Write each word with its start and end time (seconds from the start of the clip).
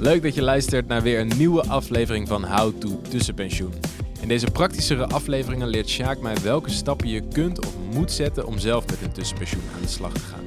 Leuk 0.00 0.22
dat 0.22 0.34
je 0.34 0.42
luistert 0.42 0.86
naar 0.86 1.02
weer 1.02 1.20
een 1.20 1.32
nieuwe 1.36 1.62
aflevering 1.62 2.28
van 2.28 2.44
How 2.44 2.80
to 2.80 3.00
Tussenpensioen. 3.08 3.72
In 4.20 4.28
deze 4.28 4.50
praktischere 4.50 5.06
afleveringen 5.06 5.68
leert 5.68 5.88
Sjaak 5.88 6.20
mij 6.20 6.36
welke 6.42 6.70
stappen 6.70 7.08
je 7.08 7.22
kunt 7.32 7.66
of 7.66 7.74
moet 7.94 8.12
zetten 8.12 8.46
om 8.46 8.58
zelf 8.58 8.86
met 8.86 9.02
een 9.02 9.12
tussenpensioen 9.12 9.62
aan 9.74 9.82
de 9.82 9.88
slag 9.88 10.12
te 10.12 10.20
gaan. 10.20 10.44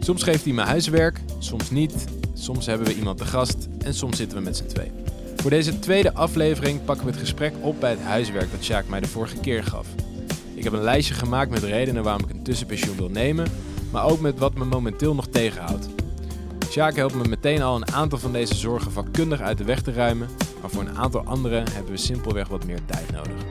Soms 0.00 0.22
geeft 0.22 0.44
hij 0.44 0.52
me 0.52 0.60
huiswerk, 0.60 1.20
soms 1.38 1.70
niet, 1.70 2.04
soms 2.34 2.66
hebben 2.66 2.86
we 2.86 2.94
iemand 2.94 3.18
te 3.18 3.24
gast 3.24 3.68
en 3.78 3.94
soms 3.94 4.16
zitten 4.16 4.38
we 4.38 4.44
met 4.44 4.56
z'n 4.56 4.66
twee. 4.66 4.90
Voor 5.36 5.50
deze 5.50 5.78
tweede 5.78 6.14
aflevering 6.14 6.84
pakken 6.84 7.04
we 7.04 7.10
het 7.10 7.20
gesprek 7.20 7.52
op 7.60 7.80
bij 7.80 7.90
het 7.90 8.02
huiswerk 8.02 8.50
dat 8.50 8.64
Sjaak 8.64 8.88
mij 8.88 9.00
de 9.00 9.08
vorige 9.08 9.40
keer 9.40 9.64
gaf. 9.64 9.86
Ik 10.54 10.64
heb 10.64 10.72
een 10.72 10.82
lijstje 10.82 11.14
gemaakt 11.14 11.50
met 11.50 11.62
redenen 11.62 12.02
waarom 12.02 12.24
ik 12.24 12.30
een 12.30 12.42
tussenpensioen 12.42 12.96
wil 12.96 13.08
nemen, 13.08 13.46
maar 13.90 14.04
ook 14.04 14.20
met 14.20 14.38
wat 14.38 14.54
me 14.54 14.64
momenteel 14.64 15.14
nog 15.14 15.26
tegenhoudt. 15.26 16.01
Sjaak 16.72 16.96
helpt 16.96 17.14
me 17.14 17.28
meteen 17.28 17.62
al 17.62 17.76
een 17.76 17.92
aantal 17.92 18.18
van 18.18 18.32
deze 18.32 18.54
zorgen 18.54 18.92
vakkundig 18.92 19.40
uit 19.40 19.58
de 19.58 19.64
weg 19.64 19.82
te 19.82 19.92
ruimen, 19.92 20.28
maar 20.60 20.70
voor 20.70 20.82
een 20.82 20.96
aantal 20.96 21.24
andere 21.24 21.64
hebben 21.70 21.92
we 21.92 21.96
simpelweg 21.96 22.48
wat 22.48 22.64
meer 22.64 22.84
tijd 22.84 23.10
nodig. 23.10 23.44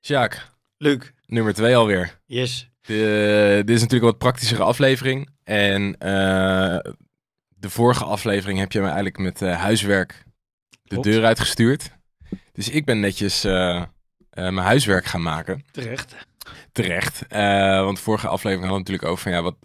Sjaak, 0.00 0.48
Luc, 0.76 1.10
nummer 1.26 1.54
2 1.54 1.76
alweer. 1.76 2.20
yes. 2.26 2.70
De, 2.80 3.62
dit 3.64 3.76
is 3.76 3.80
natuurlijk 3.80 4.02
een 4.02 4.10
wat 4.10 4.18
praktischere 4.18 4.62
aflevering. 4.62 5.28
En 5.44 5.98
eh, 5.98 6.78
de 7.48 7.70
vorige 7.70 8.04
aflevering 8.04 8.58
heb 8.58 8.72
je 8.72 8.78
me 8.78 8.86
eigenlijk 8.86 9.18
met 9.18 9.42
eh, 9.42 9.60
huiswerk 9.60 10.24
de 10.68 10.78
Klopt. 10.88 11.04
deur 11.04 11.24
uitgestuurd. 11.24 11.90
Dus 12.52 12.68
ik 12.68 12.84
ben 12.84 13.00
netjes 13.00 13.44
eh, 13.44 13.84
mijn 14.30 14.56
huiswerk 14.56 15.04
gaan 15.04 15.22
maken. 15.22 15.64
Terecht. 15.70 16.14
Terecht. 16.72 17.26
Eh, 17.26 17.82
want 17.82 17.96
de 17.96 18.02
vorige 18.02 18.28
aflevering 18.28 18.68
hadden 18.70 18.84
we 18.86 18.90
natuurlijk 18.92 19.08
over 19.08 19.22
van 19.22 19.32
ja, 19.32 19.42
wat, 19.42 19.56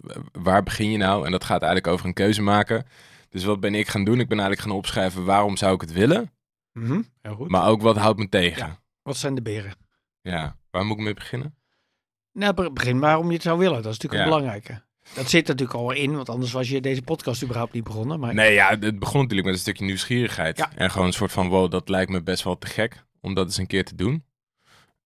waar 0.42 0.62
begin 0.62 0.90
je 0.90 0.96
nou? 0.98 1.24
En 1.26 1.30
dat 1.30 1.44
gaat 1.44 1.62
eigenlijk 1.62 1.92
over 1.92 2.06
een 2.06 2.12
keuze 2.14 2.42
maken. 2.42 2.86
Dus 3.28 3.44
wat 3.44 3.60
ben 3.60 3.74
ik 3.74 3.88
gaan 3.88 4.04
doen? 4.04 4.20
Ik 4.20 4.28
ben 4.28 4.38
eigenlijk 4.38 4.68
gaan 4.68 4.76
opschrijven 4.78 5.24
waarom 5.24 5.56
zou 5.56 5.74
ik 5.74 5.80
het 5.80 5.92
willen? 5.92 6.32
Mhm, 6.72 7.00
Heel 7.22 7.34
goed. 7.34 7.48
Maar 7.50 7.68
ook 7.68 7.82
wat 7.82 7.96
houdt 7.96 8.18
me 8.18 8.28
tegen? 8.28 8.66
Ja. 8.66 8.78
Wat 9.02 9.16
zijn 9.16 9.34
de 9.34 9.42
beren? 9.42 9.72
Ja, 10.20 10.56
waar 10.70 10.84
moet 10.84 10.98
ik 10.98 11.04
mee 11.04 11.14
beginnen? 11.14 11.54
Nou, 12.32 12.54
be- 12.54 12.72
begin 12.72 12.98
waarom 13.00 13.26
je 13.26 13.32
het 13.32 13.42
zou 13.42 13.58
willen. 13.58 13.82
Dat 13.82 13.92
is 13.92 13.98
natuurlijk 13.98 14.14
Ja. 14.14 14.22
een 14.22 14.28
belangrijke. 14.40 14.82
Dat 15.14 15.30
zit 15.30 15.46
natuurlijk 15.46 15.78
al 15.78 15.90
in, 15.92 16.14
want 16.16 16.28
anders 16.28 16.52
was 16.52 16.68
je 16.68 16.80
deze 16.80 17.02
podcast 17.02 17.42
überhaupt 17.42 17.72
niet 17.72 17.84
begonnen. 17.84 18.20
Maar 18.20 18.34
Nee, 18.34 18.52
ja, 18.54 18.68
het 18.78 18.98
begon 18.98 19.20
natuurlijk 19.20 19.44
met 19.46 19.54
een 19.54 19.60
stukje 19.60 19.84
nieuwsgierigheid. 19.84 20.58
Ja. 20.58 20.70
En 20.74 20.90
gewoon 20.90 21.06
een 21.06 21.12
soort 21.12 21.32
van, 21.32 21.48
wow, 21.48 21.70
dat 21.70 21.88
lijkt 21.88 22.10
me 22.10 22.22
best 22.22 22.42
wel 22.44 22.58
te 22.58 22.66
gek 22.66 23.04
om 23.20 23.34
dat 23.34 23.46
eens 23.46 23.56
een 23.56 23.66
keer 23.66 23.84
te 23.84 23.94
doen. 23.94 24.24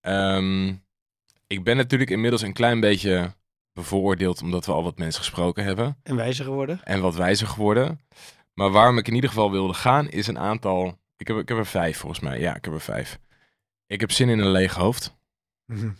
Ehm, 0.00 0.74
ik 1.48 1.64
ben 1.64 1.76
natuurlijk 1.76 2.10
inmiddels 2.10 2.42
een 2.42 2.52
klein 2.52 2.80
beetje 2.80 3.34
bevooroordeeld 3.72 4.42
omdat 4.42 4.66
we 4.66 4.72
al 4.72 4.82
wat 4.82 4.98
mensen 4.98 5.22
gesproken 5.22 5.64
hebben. 5.64 5.98
en 6.02 6.16
wijzer 6.16 6.44
geworden. 6.44 6.80
En 6.84 7.00
wat 7.00 7.14
wijzer 7.14 7.46
geworden. 7.46 8.00
Maar 8.54 8.70
waarom 8.70 8.98
ik 8.98 9.08
in 9.08 9.14
ieder 9.14 9.30
geval 9.30 9.50
wilde 9.50 9.74
gaan 9.74 10.08
is 10.08 10.26
een 10.26 10.38
aantal... 10.38 10.98
Ik 11.16 11.26
heb, 11.26 11.36
ik 11.36 11.48
heb 11.48 11.58
er 11.58 11.66
vijf 11.66 11.98
volgens 11.98 12.20
mij. 12.20 12.40
Ja, 12.40 12.56
ik 12.56 12.64
heb 12.64 12.74
er 12.74 12.80
vijf. 12.80 13.18
Ik 13.86 14.00
heb 14.00 14.10
zin 14.10 14.28
in 14.28 14.38
een 14.38 14.50
leeg 14.50 14.74
hoofd. 14.74 15.16
Mhm. 15.64 15.90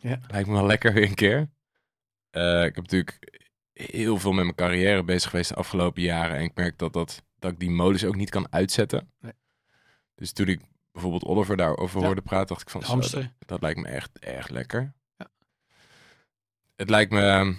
Lijkt 0.00 0.48
me 0.48 0.52
wel 0.52 0.66
lekker 0.66 0.92
weer 0.92 1.08
een 1.08 1.14
keer. 1.14 1.50
Eh, 2.30 2.64
ik 2.64 2.74
heb 2.74 2.84
natuurlijk 2.84 3.40
heel 3.72 4.18
veel 4.18 4.32
met 4.32 4.44
mijn 4.44 4.56
carrière 4.56 5.02
bezig 5.02 5.30
geweest 5.30 5.48
de 5.48 5.54
afgelopen 5.54 6.02
jaren. 6.02 6.36
En 6.36 6.42
ik 6.42 6.54
merk 6.54 6.78
dat, 6.78 6.92
dat, 6.92 7.24
dat 7.38 7.52
ik 7.52 7.58
die 7.58 7.70
modus 7.70 8.04
ook 8.04 8.16
niet 8.16 8.30
kan 8.30 8.52
uitzetten. 8.52 9.12
Nee. 9.20 9.32
Dus 10.14 10.32
toen 10.32 10.48
ik 10.48 10.60
bijvoorbeeld 10.92 11.24
Oliver 11.24 11.56
daarover 11.56 12.00
Ja. 12.00 12.06
hoorde 12.06 12.22
praten, 12.22 12.46
dacht 12.46 12.60
ik 12.60 12.70
van... 12.70 13.02
Zo, 13.02 13.18
dat, 13.18 13.28
dat 13.38 13.60
lijkt 13.62 13.80
me 13.80 13.88
echt 13.88 14.18
erg 14.18 14.48
lekker. 14.48 14.92
Ja. 15.16 15.28
Het 16.76 16.90
lijkt 16.90 17.12
me 17.12 17.20
ehm, 17.20 17.54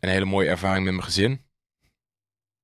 een 0.00 0.08
hele 0.08 0.24
mooie 0.24 0.48
ervaring 0.48 0.84
met 0.84 0.94
mijn 0.94 1.06
gezin. 1.06 1.44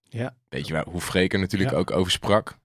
Ja. 0.02 0.36
Weet 0.48 0.66
je 0.66 0.72
wel, 0.72 0.84
hoe 0.84 1.00
Freek 1.00 1.32
er 1.32 1.38
natuurlijk 1.38 1.72
ook 1.72 1.90
over 1.90 2.12
sprak. 2.12 2.58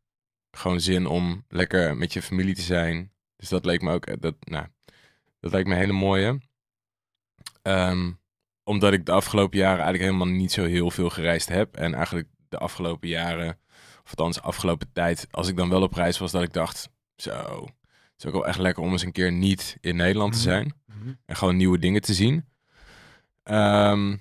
Gewoon 0.52 0.80
zin 0.80 1.06
om 1.06 1.46
lekker 1.48 1.98
met 1.98 2.14
je 2.14 2.22
familie 2.22 2.56
te 2.56 2.62
zijn. 2.62 3.12
Dus 3.36 3.50
dat 3.50 3.66
leek 3.66 3.82
me 3.82 3.94
ook, 3.94 4.06
eh, 4.06 4.16
dat, 4.20 4.36
nou, 4.40 4.68
dat 5.40 5.52
lijkt 5.52 5.68
me 5.68 5.74
een 5.74 5.80
hele 5.80 5.94
mooie. 5.94 6.42
Ehm, 7.62 8.12
omdat 8.64 8.94
ik 8.94 9.06
de 9.06 9.12
afgelopen 9.12 9.58
jaren 9.58 9.84
eigenlijk 9.84 10.04
helemaal 10.04 10.38
niet 10.38 10.52
zo 10.52 10.66
heel 10.66 10.92
veel 10.92 11.10
gereisd 11.10 11.50
heb. 11.50 11.76
En 11.76 11.94
eigenlijk 11.94 12.28
de 12.50 12.58
afgelopen 12.58 13.08
jaren, 13.10 13.60
of 14.04 14.10
althans 14.10 14.36
de 14.36 14.42
afgelopen 14.42 14.92
tijd, 14.94 15.28
als 15.32 15.48
ik 15.48 15.58
dan 15.58 15.70
wel 15.70 15.82
op 15.82 15.94
reis 15.94 16.18
was, 16.18 16.32
dat 16.32 16.44
ik 16.44 16.54
dacht, 16.54 16.90
zo, 17.16 17.64
het 17.64 18.18
is 18.18 18.26
ook 18.26 18.34
wel 18.34 18.48
echt 18.48 18.60
lekker 18.60 18.84
om 18.84 18.92
eens 18.92 19.04
een 19.04 19.12
keer 19.12 19.32
niet 19.32 19.78
in 19.82 19.96
Nederland 19.96 20.32
te 20.32 20.38
Mhm. 20.40 20.48
zijn. 20.48 20.74
Mhm. 20.86 21.14
En 21.26 21.36
gewoon 21.36 21.56
nieuwe 21.58 21.80
dingen 21.80 22.02
te 22.02 22.14
zien. 22.14 22.46
Ehm, 23.44 24.18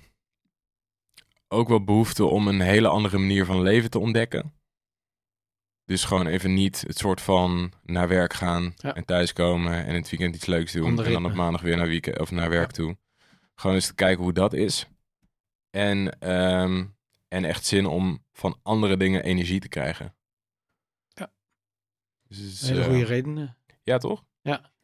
ook 1.47 1.67
wel 1.67 1.83
behoefte 1.83 2.25
om 2.25 2.47
een 2.47 2.61
hele 2.61 2.87
andere 2.87 3.17
manier 3.17 3.45
van 3.45 3.61
leven 3.61 3.89
te 3.89 3.99
ontdekken. 3.99 4.53
Dus 5.85 6.03
gewoon 6.03 6.27
even 6.27 6.53
niet 6.53 6.81
het 6.87 6.97
soort 6.97 7.21
van 7.21 7.73
naar 7.83 8.07
werk 8.07 8.33
gaan 8.33 8.73
Ja. 8.75 8.95
en 8.95 9.05
thuiskomen 9.05 9.73
en 9.73 9.85
in 9.87 9.93
het 9.95 10.09
weekend 10.09 10.35
iets 10.35 10.45
leuks 10.45 10.71
doen. 10.71 11.03
En 11.03 11.11
dan 11.11 11.25
op 11.25 11.33
maandag 11.33 11.61
weer 11.61 11.77
naar, 11.77 11.87
weekend, 11.87 12.19
of 12.19 12.31
naar 12.31 12.49
werk 12.49 12.67
Ja. 12.67 12.73
toe. 12.83 12.97
Gewoon 13.55 13.75
eens 13.75 13.87
te 13.87 13.95
kijken 13.95 14.23
hoe 14.23 14.33
dat 14.33 14.53
is. 14.53 14.87
En, 15.69 16.19
ehm, 16.19 16.85
en 17.27 17.45
echt 17.45 17.65
zin 17.65 17.85
om 17.85 18.23
van 18.33 18.59
andere 18.63 18.97
dingen 18.97 19.23
energie 19.23 19.59
te 19.59 19.67
krijgen. 19.69 20.15
Ja. 22.35 22.41
Dus 22.41 22.61
Hele 22.67 22.79
eh, 22.81 22.85
goede 22.87 23.05
redenen. 23.05 23.57
Ja, 23.83 23.97
toch? 23.97 24.23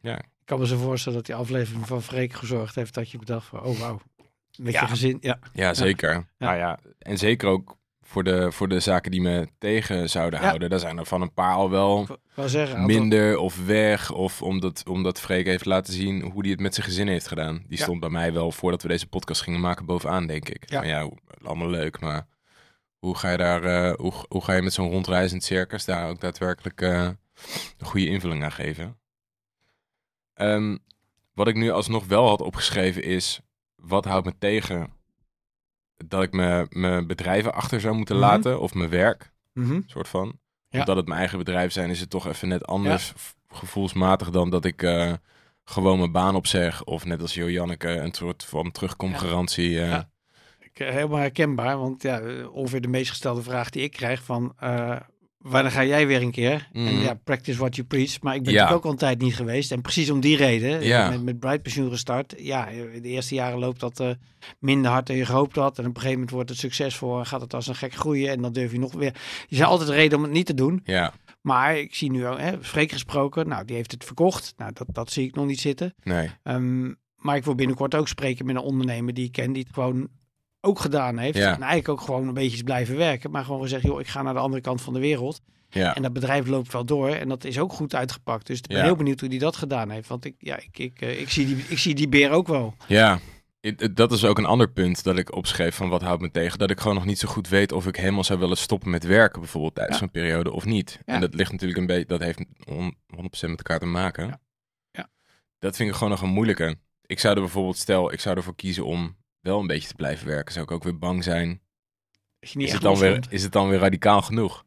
Ik 0.00 0.56
kan 0.56 0.58
me 0.58 0.66
zo 0.66 0.76
voorstellen 0.78 1.18
dat 1.18 1.26
die 1.26 1.34
aflevering 1.34 1.86
van 1.86 2.02
Freek 2.02 2.32
gezorgd 2.32 2.74
heeft 2.74 2.94
dat 2.94 3.10
je 3.10 3.18
bedacht 3.18 3.46
van, 3.46 3.62
oh 3.62 3.78
wauw. 3.78 4.00
Met 4.58 4.72
Ja. 4.72 4.80
je 4.80 4.86
gezin, 4.86 5.18
ja. 5.20 5.38
Ja, 5.52 5.74
zeker. 5.74 6.28
Nou 6.38 6.56
ja, 6.56 6.78
en 6.98 7.18
zeker 7.18 7.48
ook 7.48 7.76
voor 8.00 8.24
de, 8.24 8.52
voor 8.52 8.68
de 8.68 8.80
zaken 8.80 9.10
die 9.10 9.20
me 9.20 9.48
tegen 9.58 10.08
zouden 10.08 10.40
Ja. 10.40 10.46
houden. 10.46 10.70
Daar 10.70 10.78
zijn 10.78 10.98
er 10.98 11.06
van 11.06 11.22
een 11.22 11.32
paar 11.32 11.54
al 11.54 11.70
wel 11.70 12.06
zeggen, 12.36 12.76
aantal- 12.78 12.96
minder 12.98 13.38
of 13.38 13.64
weg. 13.66 14.12
Of 14.12 14.42
omdat, 14.42 14.82
omdat 14.88 15.20
Freek 15.20 15.46
heeft 15.46 15.64
laten 15.64 15.92
zien 15.92 16.22
hoe 16.22 16.40
hij 16.42 16.50
het 16.50 16.60
met 16.60 16.74
zijn 16.74 16.86
gezin 16.86 17.08
heeft 17.08 17.28
gedaan. 17.28 17.56
Die 17.68 17.78
Ja. 17.78 17.82
stond 17.84 18.00
bij 18.00 18.08
mij 18.10 18.32
wel 18.32 18.52
voordat 18.52 18.82
we 18.82 18.88
deze 18.88 19.06
podcast 19.06 19.42
gingen 19.42 19.60
maken 19.60 19.84
bovenaan, 19.86 20.26
denk 20.26 20.48
ik. 20.48 20.70
Ja. 20.70 20.82
Ja, 20.82 21.10
allemaal 21.42 21.70
leuk, 21.70 22.00
maar 22.00 22.26
hoe 22.98 23.16
ga 23.16 23.30
je 23.30 23.36
daar, 23.36 23.64
eh, 23.64 23.94
hoe, 23.96 24.12
hoe 24.28 24.44
ga 24.44 24.52
je 24.54 24.62
met 24.62 24.72
zo'n 24.72 24.90
rondreizend 24.90 25.44
circus 25.44 25.84
daar 25.84 26.08
ook 26.08 26.20
daadwerkelijk 26.20 26.80
eh, 26.80 27.08
een 27.78 27.86
goede 27.86 28.06
invulling 28.06 28.44
aan 28.44 28.52
geven? 28.52 28.98
Ehm, 30.34 30.76
wat 31.34 31.48
ik 31.48 31.54
nu 31.56 31.70
alsnog 31.70 32.06
wel 32.06 32.28
had 32.28 32.40
opgeschreven 32.40 33.02
is, 33.02 33.40
wat 33.76 34.04
houdt 34.04 34.26
me 34.26 34.38
tegen 34.38 34.92
dat 36.06 36.22
ik 36.22 36.32
me- 36.32 36.66
mijn 36.70 37.06
bedrijven 37.06 37.54
achter 37.54 37.80
zou 37.80 37.94
moeten 37.94 38.16
Mhm. 38.16 38.24
laten 38.24 38.60
of 38.60 38.74
mijn 38.74 38.90
werk, 38.90 39.32
Mhm. 39.52 39.80
soort 39.86 40.08
van. 40.08 40.38
Ja. 40.68 40.78
Omdat 40.78 40.96
het 40.96 41.06
mijn 41.06 41.18
eigen 41.18 41.38
bedrijf 41.38 41.72
zijn, 41.72 41.90
is 41.90 42.00
het 42.00 42.10
toch 42.10 42.26
even 42.26 42.48
net 42.48 42.66
anders 42.66 43.12
gevoelsmatig 43.48 44.30
dan 44.30 44.50
dat 44.50 44.64
ik 44.64 44.82
eh, 44.82 45.12
gewoon 45.64 45.98
mijn 45.98 46.12
baan 46.12 46.34
opzeg. 46.34 46.84
Of 46.84 47.04
net 47.04 47.20
als 47.20 47.34
Jo 47.34 47.50
Janneke 47.50 47.88
een 47.88 48.12
soort 48.14 48.44
van 48.44 48.70
terugkomgarantie. 48.70 49.70
Ja. 49.70 50.10
Eh, 50.72 50.88
helemaal 50.88 51.18
herkenbaar, 51.18 51.78
want 51.78 52.02
ja, 52.02 52.46
ongeveer 52.46 52.80
de 52.80 52.88
meest 52.88 53.10
gestelde 53.10 53.42
vraag 53.42 53.70
die 53.70 53.82
ik 53.82 53.92
krijg 53.92 54.22
van... 54.22 54.54
eh, 55.44 55.50
wanneer 55.50 55.70
ga 55.72 55.84
jij 55.84 56.06
weer 56.06 56.22
een 56.22 56.30
keer? 56.30 56.68
En 56.72 56.82
Mhm. 56.82 57.02
ja, 57.02 57.14
practice 57.24 57.58
what 57.58 57.74
you 57.76 57.86
preach. 57.86 58.20
Maar 58.20 58.34
ik 58.34 58.42
ben 58.42 58.52
Ja. 58.52 58.58
natuurlijk 58.58 58.78
ook 58.78 58.84
al 58.84 58.90
een 58.90 59.06
tijd 59.06 59.20
niet 59.22 59.34
geweest. 59.36 59.72
En 59.72 59.80
precies 59.80 60.10
om 60.10 60.20
die 60.20 60.36
reden, 60.36 60.82
Ja. 60.82 61.10
met, 61.10 61.22
met 61.22 61.38
Bright 61.38 61.62
Pensioen 61.62 61.90
gestart. 61.90 62.34
Ja, 62.38 62.64
de 63.02 63.08
eerste 63.08 63.34
jaren 63.34 63.58
loopt 63.58 63.80
dat 63.80 64.00
eh, 64.00 64.10
minder 64.58 64.90
hard 64.90 65.06
dan 65.06 65.16
je 65.16 65.26
gehoopt 65.26 65.56
had. 65.56 65.78
En 65.78 65.84
op 65.84 65.88
een 65.90 65.94
gegeven 65.94 66.12
moment 66.14 66.30
wordt 66.30 66.48
het 66.50 66.58
succesvol 66.58 67.18
en 67.18 67.26
gaat 67.26 67.40
het 67.40 67.54
als 67.54 67.66
een 67.66 67.74
gek 67.74 67.94
groeien. 67.94 68.30
En 68.30 68.42
dan 68.42 68.52
durf 68.52 68.72
je 68.72 68.78
nog 68.78 68.92
weer... 68.92 69.14
Je 69.46 69.56
zijn 69.56 69.68
altijd 69.68 69.88
reden 69.88 70.18
om 70.18 70.24
het 70.24 70.32
niet 70.32 70.46
te 70.46 70.54
doen. 70.54 70.80
ja, 70.84 71.12
Maar 71.40 71.78
ik 71.78 71.94
zie 71.94 72.10
nu, 72.10 72.24
hè, 72.24 72.62
Freek 72.62 72.92
gesproken, 72.92 73.48
nou, 73.48 73.64
die 73.64 73.76
heeft 73.76 73.90
het 73.90 74.04
verkocht. 74.04 74.54
Nou, 74.56 74.72
dat, 74.74 74.86
dat 74.92 75.10
zie 75.12 75.26
ik 75.26 75.34
nog 75.34 75.46
niet 75.46 75.60
zitten. 75.60 75.94
nee. 76.02 76.30
Ehm, 76.42 76.92
maar 77.16 77.36
ik 77.36 77.44
wil 77.44 77.54
binnenkort 77.54 77.94
ook 77.94 78.08
spreken 78.08 78.46
met 78.46 78.54
een 78.56 78.62
ondernemer 78.62 79.14
die 79.14 79.24
ik 79.24 79.32
ken, 79.32 79.52
die 79.52 79.62
het 79.62 79.72
gewoon 79.74 80.08
ook 80.60 80.78
gedaan 80.78 81.18
heeft. 81.18 81.36
Ja. 81.38 81.44
En 81.54 81.62
eigenlijk 81.62 81.88
ook 81.88 82.00
gewoon 82.00 82.28
een 82.28 82.34
beetje 82.34 82.56
is 82.56 82.62
blijven 82.62 82.96
werken. 82.96 83.30
Maar 83.30 83.44
gewoon 83.44 83.62
gezegd, 83.62 83.82
joh, 83.82 84.00
ik 84.00 84.06
ga 84.08 84.22
naar 84.22 84.34
de 84.34 84.40
andere 84.40 84.62
kant 84.62 84.82
van 84.82 84.92
de 84.92 85.00
wereld. 85.00 85.40
Ja, 85.72 85.94
En 85.94 86.02
dat 86.02 86.12
bedrijf 86.12 86.46
loopt 86.46 86.72
wel 86.72 86.84
door. 86.84 87.08
En 87.08 87.28
dat 87.28 87.44
is 87.44 87.58
ook 87.58 87.72
goed 87.72 87.94
uitgepakt. 87.94 88.46
Dus 88.46 88.58
ik 88.58 88.66
ben 88.66 88.76
Ja. 88.76 88.82
heel 88.82 88.96
benieuwd 88.96 89.20
hoe 89.20 89.28
die 89.28 89.38
dat 89.38 89.56
gedaan 89.56 89.90
heeft. 89.90 90.08
Want 90.08 90.24
ik, 90.24 90.34
ja, 90.38 90.56
ik, 90.56 90.78
ik, 90.78 91.00
eh, 91.00 91.20
ik, 91.20 91.30
zie, 91.30 91.46
die, 91.46 91.64
ik 91.68 91.78
zie 91.78 91.94
die 91.94 92.08
beer 92.08 92.30
ook 92.30 92.48
wel. 92.48 92.74
ja. 92.86 93.18
Dat 93.94 94.12
is 94.12 94.24
ook 94.24 94.38
een 94.38 94.44
ander 94.44 94.70
punt 94.70 95.02
dat 95.04 95.18
ik 95.18 95.34
opschreef 95.36 95.74
van 95.74 95.88
wat 95.88 96.02
houdt 96.02 96.22
me 96.22 96.30
tegen. 96.30 96.58
Dat 96.58 96.70
ik 96.70 96.80
gewoon 96.80 96.94
nog 96.96 97.04
niet 97.04 97.18
zo 97.18 97.28
goed 97.28 97.48
weet 97.48 97.72
of 97.72 97.86
ik 97.86 97.96
helemaal 97.96 98.24
zou 98.24 98.38
willen 98.38 98.56
stoppen 98.56 98.90
met 98.90 99.04
werken 99.04 99.40
bijvoorbeeld 99.40 99.74
tijdens 99.74 99.96
Ja. 99.98 100.02
zo'n 100.02 100.10
periode 100.12 100.52
of 100.52 100.64
niet. 100.64 100.98
Ja. 101.06 101.14
En 101.14 101.20
dat 101.20 101.34
ligt 101.34 101.52
natuurlijk 101.52 101.80
een 101.80 101.86
beetje, 101.86 102.06
dat 102.06 102.20
heeft 102.20 102.44
on- 102.66 102.96
100% 103.16 103.50
met 103.50 103.58
elkaar 103.58 103.78
te 103.78 103.86
maken. 103.86 104.26
Ja. 104.26 104.40
Ja. 104.92 105.08
Dat 105.58 105.76
vind 105.76 105.88
ik 105.88 105.94
gewoon 105.94 106.10
nog 106.10 106.22
een 106.22 106.28
moeilijke. 106.28 106.76
Ik 107.06 107.18
zou 107.20 107.34
er 107.34 107.40
bijvoorbeeld, 107.40 107.76
stel, 107.76 108.12
ik 108.12 108.20
zou 108.20 108.36
ervoor 108.36 108.54
kiezen 108.56 108.84
om 108.84 109.16
wel 109.40 109.60
een 109.60 109.66
beetje 109.66 109.88
te 109.88 109.94
blijven 109.94 110.26
werken. 110.26 110.52
Zou 110.52 110.64
ik 110.64 110.70
ook 110.70 110.82
weer 110.82 110.98
bang 110.98 111.24
zijn 111.24 111.60
Is 112.40 112.72
het, 112.72 112.82
dan 112.82 112.98
weer, 112.98 113.26
is 113.28 113.42
het 113.42 113.52
dan 113.52 113.68
weer 113.68 113.78
radicaal 113.78 114.22
genoeg? 114.22 114.64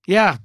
Ja, 0.00 0.38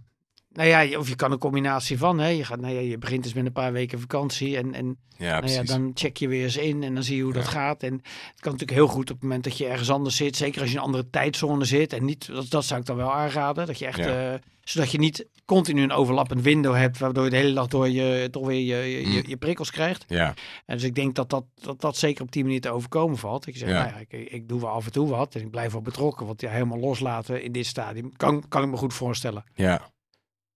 Nou 0.53 0.67
ja, 0.69 0.97
of 0.99 1.09
je 1.09 1.15
kan 1.15 1.31
een 1.31 1.37
combinatie 1.37 1.97
van. 1.97 2.19
Hè. 2.19 2.27
Je, 2.27 2.43
gaat, 2.45 2.59
nou 2.59 2.73
ja, 2.73 2.79
je 2.79 2.97
begint 2.97 3.23
dus 3.23 3.33
met 3.33 3.45
een 3.45 3.51
paar 3.51 3.71
weken 3.71 3.99
vakantie 3.99 4.57
en, 4.57 4.73
en 4.73 4.97
Ja, 5.17 5.39
nou 5.39 5.51
ja, 5.51 5.63
dan 5.63 5.91
check 5.93 6.17
je 6.17 6.27
weer 6.27 6.43
eens 6.43 6.57
in 6.57 6.83
en 6.83 6.93
dan 6.93 7.03
zie 7.03 7.15
je 7.15 7.23
hoe 7.23 7.33
dat 7.33 7.47
gaat. 7.47 7.83
En 7.83 7.93
het 7.93 8.39
kan 8.39 8.51
natuurlijk 8.51 8.71
heel 8.79 8.87
goed 8.87 9.09
op 9.09 9.15
het 9.15 9.21
moment 9.23 9.43
dat 9.43 9.57
je 9.57 9.65
ergens 9.67 9.89
anders 9.89 10.15
zit. 10.15 10.35
Zeker 10.35 10.61
als 10.61 10.69
je 10.69 10.75
in 10.75 10.79
een 10.81 10.85
andere 10.87 11.09
tijdzone 11.09 11.65
zit. 11.65 11.93
En 11.93 12.05
niet, 12.05 12.27
dat, 12.27 12.49
dat 12.49 12.65
zou 12.65 12.79
ik 12.79 12.85
dan 12.85 12.95
wel 12.95 13.13
aanraden. 13.13 13.65
Dat 13.67 13.79
je 13.79 13.85
echt, 13.85 13.99
eh, 13.99 14.33
zodat 14.63 14.91
je 14.91 14.97
niet 14.97 15.27
continu 15.45 15.81
een 15.83 15.91
overlappend 15.91 16.41
window 16.41 16.75
hebt. 16.75 16.97
Waardoor 16.97 17.23
je 17.23 17.29
de 17.29 17.35
hele 17.35 17.53
dag 17.53 17.67
door 17.67 17.89
je, 17.89 18.27
toch 18.31 18.45
weer 18.47 18.59
je, 18.77 18.91
je, 18.91 19.07
Mm. 19.21 19.23
je 19.27 19.37
prikkels 19.37 19.71
krijgt. 19.71 20.05
Ja, 20.07 20.33
En 20.65 20.75
dus 20.75 20.83
ik 20.85 20.95
denk 20.95 21.15
dat 21.15 21.29
dat, 21.29 21.45
dat 21.55 21.81
dat 21.81 21.97
zeker 21.97 22.23
op 22.23 22.31
die 22.31 22.43
manier 22.43 22.61
te 22.61 22.69
overkomen 22.71 23.17
valt. 23.17 23.47
Ik 23.47 23.57
zeg, 23.57 23.69
Ja. 23.69 23.83
nou 23.83 23.87
ja, 23.87 23.97
ik, 24.17 24.31
ik 24.31 24.47
doe 24.49 24.59
wel 24.61 24.69
af 24.69 24.85
en 24.85 24.91
toe 24.91 25.09
wat. 25.09 25.35
En 25.35 25.41
ik 25.41 25.51
blijf 25.51 25.71
wel 25.71 25.81
betrokken. 25.81 26.25
Want 26.25 26.41
ja, 26.41 26.49
helemaal 26.49 26.79
loslaten 26.79 27.43
in 27.43 27.51
dit 27.51 27.65
stadium 27.65 28.15
kan, 28.17 28.43
kan 28.47 28.63
ik 28.63 28.69
me 28.69 28.77
goed 28.77 28.93
voorstellen. 28.93 29.43
ja. 29.53 29.89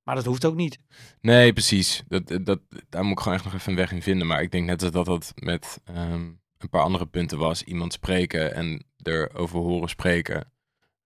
Maar 0.06 0.16
dat 0.16 0.26
hoeft 0.26 0.46
ook 0.46 0.56
niet. 0.56 0.80
Nee, 1.22 1.54
precies. 1.54 2.04
Dat, 2.08 2.46
dat, 2.46 2.60
daar 2.90 3.04
moet 3.04 3.12
ik 3.12 3.20
gewoon 3.20 3.34
echt 3.34 3.44
nog 3.44 3.54
even 3.54 3.72
een 3.72 3.78
weg 3.78 3.92
in 3.92 4.02
vinden. 4.02 4.28
Maar 4.28 4.42
ik 4.42 4.52
denk 4.52 4.66
net 4.66 4.80
dat 4.80 5.06
dat 5.06 5.34
met 5.36 5.82
ehm, 5.84 6.32
een 6.58 6.70
paar 6.70 6.82
andere 6.82 7.06
punten 7.06 7.38
was. 7.38 7.64
Iemand 7.64 7.94
spreken 7.94 8.54
en 8.54 8.86
erover 9.04 9.60
horen 9.60 9.90
spreken. 9.90 10.52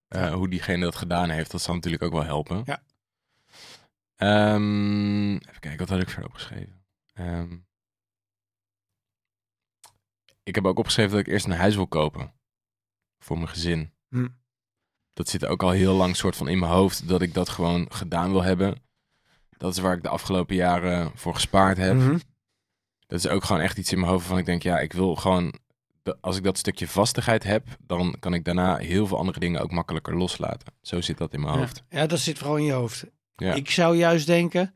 Eh, 0.07 0.33
Hoe 0.33 0.49
diegene 0.49 0.83
dat 0.83 0.95
gedaan 0.95 1.29
heeft, 1.29 1.51
dat 1.51 1.61
zal 1.61 1.73
natuurlijk 1.73 2.03
ook 2.03 2.11
wel 2.11 2.23
helpen. 2.23 2.61
Ja. 2.65 2.83
Ehm, 4.15 5.33
even 5.33 5.59
kijken, 5.59 5.77
wat 5.77 5.89
had 5.89 6.01
ik 6.01 6.09
verder 6.09 6.29
opgeschreven? 6.29 6.85
Ehm, 7.13 7.57
ik 10.43 10.55
heb 10.55 10.65
ook 10.65 10.79
opgeschreven 10.79 11.11
dat 11.11 11.19
ik 11.19 11.27
eerst 11.27 11.45
een 11.45 11.51
huis 11.51 11.75
wil 11.75 11.87
kopen. 11.87 12.33
Voor 13.19 13.35
mijn 13.37 13.49
gezin. 13.49 13.93
Hm. 14.09 14.27
Dat 15.13 15.29
zit 15.29 15.45
ook 15.45 15.63
al 15.63 15.69
heel 15.69 15.95
lang 15.95 16.15
soort 16.15 16.35
van 16.35 16.47
in 16.47 16.59
mijn 16.59 16.71
hoofd. 16.71 17.07
Dat 17.07 17.21
ik 17.21 17.33
dat 17.33 17.49
gewoon 17.49 17.91
gedaan 17.91 18.31
wil 18.31 18.43
hebben. 18.43 18.87
Dat 19.59 19.71
is 19.75 19.79
waar 19.79 19.95
ik 19.95 20.03
de 20.03 20.09
afgelopen 20.09 20.55
jaren 20.55 21.11
voor 21.15 21.33
gespaard 21.33 21.77
heb. 21.77 21.95
Mhm. 21.95 22.17
Dat 23.07 23.19
is 23.19 23.27
ook 23.27 23.43
gewoon 23.43 23.61
echt 23.61 23.77
iets 23.77 23.91
in 23.91 23.99
mijn 23.99 24.11
hoofd 24.11 24.25
van 24.25 24.37
ik 24.37 24.45
denk, 24.45 24.63
ja, 24.63 24.79
ik 24.79 24.93
wil 24.93 25.15
gewoon, 25.15 25.53
als 26.21 26.37
ik 26.37 26.43
dat 26.43 26.57
stukje 26.57 26.87
vastigheid 26.87 27.43
heb, 27.43 27.67
dan 27.85 28.15
kan 28.19 28.33
ik 28.33 28.45
daarna 28.45 28.77
heel 28.77 29.07
veel 29.07 29.17
andere 29.17 29.39
dingen 29.39 29.61
ook 29.61 29.71
makkelijker 29.71 30.17
loslaten. 30.17 30.73
Zo 30.81 31.01
zit 31.01 31.17
dat 31.17 31.33
in 31.33 31.39
mijn 31.41 31.53
Ja. 31.53 31.59
hoofd. 31.59 31.83
Ja, 31.89 32.05
dat 32.07 32.19
zit 32.19 32.37
vooral 32.37 32.57
in 32.57 32.63
je 32.63 32.71
hoofd. 32.71 33.05
Ja. 33.35 33.53
Ik 33.53 33.69
zou 33.69 33.95
juist 33.97 34.25
denken, 34.25 34.75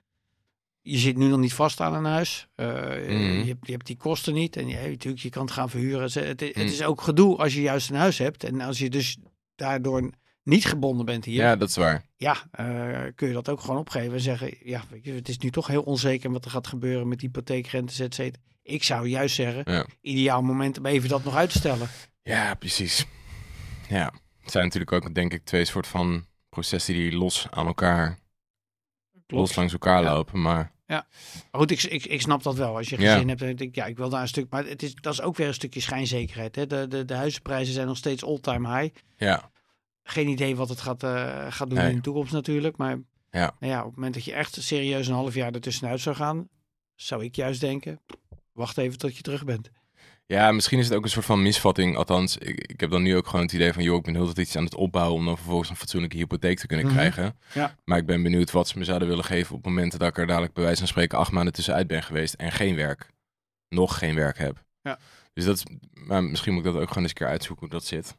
je 0.81 0.97
zit 0.97 1.17
nu 1.17 1.27
nog 1.27 1.39
niet 1.39 1.53
vast 1.53 1.79
aan 1.81 1.93
een 1.93 2.05
huis. 2.11 2.47
Eh, 2.55 2.67
Mhm. 2.67 3.11
je, 3.11 3.43
hebt, 3.47 3.65
je 3.67 3.71
hebt 3.71 3.85
die 3.87 3.97
kosten 3.97 4.33
niet. 4.33 4.55
En 4.55 4.67
je, 4.67 4.75
natuurlijk, 4.89 5.23
je 5.23 5.29
kan 5.29 5.41
het 5.45 5.53
gaan 5.53 5.69
verhuren. 5.69 6.01
Het 6.13 6.41
Mhm. 6.55 6.59
is 6.59 6.83
ook 6.83 7.01
gedoe 7.01 7.37
als 7.37 7.53
je 7.53 7.61
juist 7.61 7.89
een 7.89 7.95
huis 7.95 8.17
hebt. 8.17 8.43
En 8.43 8.61
als 8.61 8.79
je 8.79 8.89
dus 8.89 9.17
daardoor 9.55 10.09
niet 10.43 10.65
gebonden 10.65 11.05
bent 11.05 11.25
hier. 11.25 11.35
Ja, 11.43 11.55
dat 11.55 11.69
is 11.69 11.75
waar. 11.75 12.05
Ja, 12.17 12.37
eh, 12.51 13.01
kun 13.15 13.27
je 13.27 13.33
dat 13.33 13.49
ook 13.49 13.61
gewoon 13.61 13.77
opgeven 13.77 14.13
en 14.13 14.19
zeggen, 14.19 14.57
ja, 14.63 14.83
weet 14.89 15.05
je, 15.05 15.11
het 15.13 15.29
is 15.29 15.37
nu 15.37 15.49
toch 15.49 15.67
heel 15.67 15.81
onzeker 15.83 16.31
wat 16.31 16.45
er 16.45 16.51
gaat 16.51 16.67
gebeuren 16.67 17.07
met 17.07 17.21
hypotheekrentes, 17.21 17.99
et 17.99 18.13
cetera. 18.13 18.43
Ik 18.61 18.83
zou 18.83 19.07
juist 19.07 19.35
zeggen, 19.35 19.73
Ja. 19.73 19.85
ideaal 20.01 20.41
moment 20.41 20.77
om 20.77 20.85
even 20.85 21.09
dat 21.09 21.23
nog 21.23 21.35
uit 21.35 21.49
te 21.51 21.57
stellen. 21.57 21.87
Ja, 22.21 22.53
precies. 22.53 23.05
Ja, 23.89 24.13
het 24.41 24.51
zijn 24.51 24.63
natuurlijk 24.63 24.91
ook, 24.91 25.13
denk 25.15 25.33
ik, 25.33 25.45
twee 25.45 25.65
soort 25.65 25.87
van 25.87 26.25
processen 26.49 26.93
die 26.93 27.11
los 27.15 27.47
aan 27.49 27.67
elkaar, 27.67 28.19
los 29.27 29.55
langs 29.55 29.73
elkaar 29.73 30.03
Ja. 30.03 30.13
lopen. 30.13 30.41
Maar 30.41 30.71
Maar 30.87 31.05
goed, 31.51 31.71
ik, 31.71 31.83
ik, 31.83 32.05
ik 32.05 32.21
snap 32.21 32.43
dat 32.43 32.55
wel. 32.55 32.75
Als 32.77 32.89
je 32.89 33.01
Ja. 33.01 33.11
gezin 33.13 33.27
hebt, 33.27 33.39
dan 33.39 33.47
denk 33.55 33.69
ik, 33.69 33.75
ja, 33.75 33.85
ik 33.85 33.97
wil 33.97 34.09
daar 34.09 34.21
een 34.21 34.27
stuk. 34.27 34.49
Maar 34.49 34.65
het 34.65 34.83
is, 34.83 34.95
dat 34.95 35.13
is 35.13 35.21
ook 35.21 35.35
weer 35.37 35.47
een 35.47 35.53
stukje 35.53 35.79
schijnzekerheid. 35.79 36.55
Hè? 36.55 36.67
De, 36.67 36.87
de, 36.87 37.05
de 37.05 37.13
huizenprijzen 37.13 37.73
zijn 37.73 37.87
nog 37.87 37.97
steeds 37.97 38.23
all-time 38.23 38.79
high. 38.81 38.95
ja, 39.17 39.51
Geen 40.03 40.27
idee 40.27 40.55
wat 40.55 40.69
het 40.69 40.81
gaat, 40.81 41.03
eh, 41.03 41.45
gaat 41.49 41.69
doen 41.69 41.77
Nee. 41.79 41.89
in 41.89 41.95
de 41.95 42.01
toekomst 42.01 42.33
natuurlijk. 42.33 42.77
Maar 42.77 42.97
Ja. 43.31 43.55
Nou 43.59 43.71
ja, 43.73 43.79
op 43.79 43.85
het 43.85 43.95
moment 43.95 44.13
dat 44.13 44.23
je 44.25 44.33
echt 44.33 44.57
serieus 44.61 45.07
een 45.07 45.13
half 45.13 45.33
jaar 45.33 45.53
ertussenuit 45.53 45.99
zou 45.99 46.15
gaan, 46.15 46.47
zou 46.95 47.23
ik 47.23 47.35
juist 47.35 47.61
denken, 47.61 47.99
wacht 48.51 48.77
even 48.77 48.97
tot 48.97 49.15
je 49.17 49.21
terug 49.23 49.45
bent. 49.45 49.69
ja, 50.25 50.51
misschien 50.51 50.79
is 50.79 50.87
het 50.87 50.97
ook 50.97 51.03
een 51.03 51.09
soort 51.09 51.25
van 51.25 51.41
misvatting. 51.41 51.95
Althans, 51.97 52.37
ik, 52.37 52.59
ik 52.67 52.79
heb 52.79 52.89
dan 52.89 53.01
nu 53.01 53.15
ook 53.15 53.27
gewoon 53.27 53.41
het 53.45 53.53
idee 53.53 53.73
van, 53.73 53.83
joh, 53.83 53.97
ik 53.97 54.03
ben 54.03 54.15
heel 54.15 54.25
tijd 54.25 54.37
iets 54.37 54.55
aan 54.55 54.63
het 54.63 54.75
opbouwen 54.75 55.19
om 55.19 55.25
dan 55.25 55.35
vervolgens 55.37 55.69
een 55.69 55.75
fatsoenlijke 55.75 56.17
hypotheek 56.17 56.59
te 56.59 56.67
kunnen 56.67 56.85
Mhm. 56.85 56.95
krijgen. 56.95 57.37
Ja. 57.53 57.75
Maar 57.85 57.97
ik 57.97 58.05
ben 58.05 58.23
benieuwd 58.23 58.51
wat 58.51 58.67
ze 58.67 58.77
me 58.77 58.83
zouden 58.83 59.07
willen 59.07 59.23
geven 59.23 59.55
op 59.55 59.65
momenten 59.65 59.99
dat 59.99 60.07
ik 60.09 60.17
er 60.17 60.27
dadelijk 60.27 60.53
bij 60.53 60.63
wijze 60.63 60.79
van 60.79 60.87
spreken 60.87 61.17
acht 61.17 61.31
maanden 61.31 61.53
tussenuit 61.53 61.87
ben 61.87 62.03
geweest 62.03 62.33
en 62.33 62.51
geen 62.51 62.75
werk, 62.75 63.09
nog 63.69 63.97
geen 63.97 64.15
werk 64.15 64.37
heb. 64.37 64.63
Ja. 64.81 64.99
Dus 65.33 65.45
dat 65.45 65.55
is, 65.55 65.63
maar 65.93 66.23
misschien 66.23 66.53
moet 66.53 66.65
ik 66.65 66.71
dat 66.73 66.81
ook 66.81 66.87
gewoon 66.87 67.03
eens 67.03 67.11
een 67.11 67.17
keer 67.17 67.27
uitzoeken 67.27 67.65
hoe 67.65 67.75
dat 67.75 67.85
zit. 67.85 68.15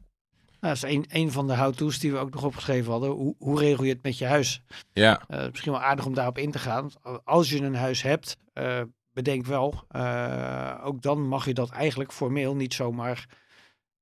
Nou, 0.65 0.77
dat 0.77 0.85
is 0.91 0.95
een, 0.97 1.05
een 1.09 1.33
van 1.33 1.47
de 1.47 1.57
how-to's 1.57 1.99
die 1.99 2.13
we 2.13 2.19
ook 2.19 2.35
nog 2.35 2.45
opgeschreven 2.45 2.91
hadden. 2.93 3.11
Hoe, 3.11 3.35
hoe 3.39 3.59
regel 3.59 3.85
je 3.85 3.93
het 3.93 4.03
met 4.03 4.19
je 4.19 4.27
huis? 4.27 4.63
Ja, 4.93 5.23
Eh, 5.29 5.49
misschien 5.51 5.73
wel 5.73 5.81
aardig 5.81 6.07
om 6.07 6.15
daarop 6.15 6.39
in 6.39 6.51
te 6.51 6.59
gaan. 6.59 6.91
Als 7.25 7.51
je 7.51 7.63
een 7.63 7.75
huis 7.75 8.03
hebt, 8.03 8.37
eh, 8.53 8.81
bedenk 9.13 9.47
wel, 9.47 9.85
eh, 9.89 10.81
ook 10.85 11.03
dan 11.03 11.29
mag 11.29 11.47
je 11.47 11.55
dat 11.55 11.71
eigenlijk 11.71 12.13
formeel 12.13 12.57
niet 12.57 12.75
zomaar 12.75 13.27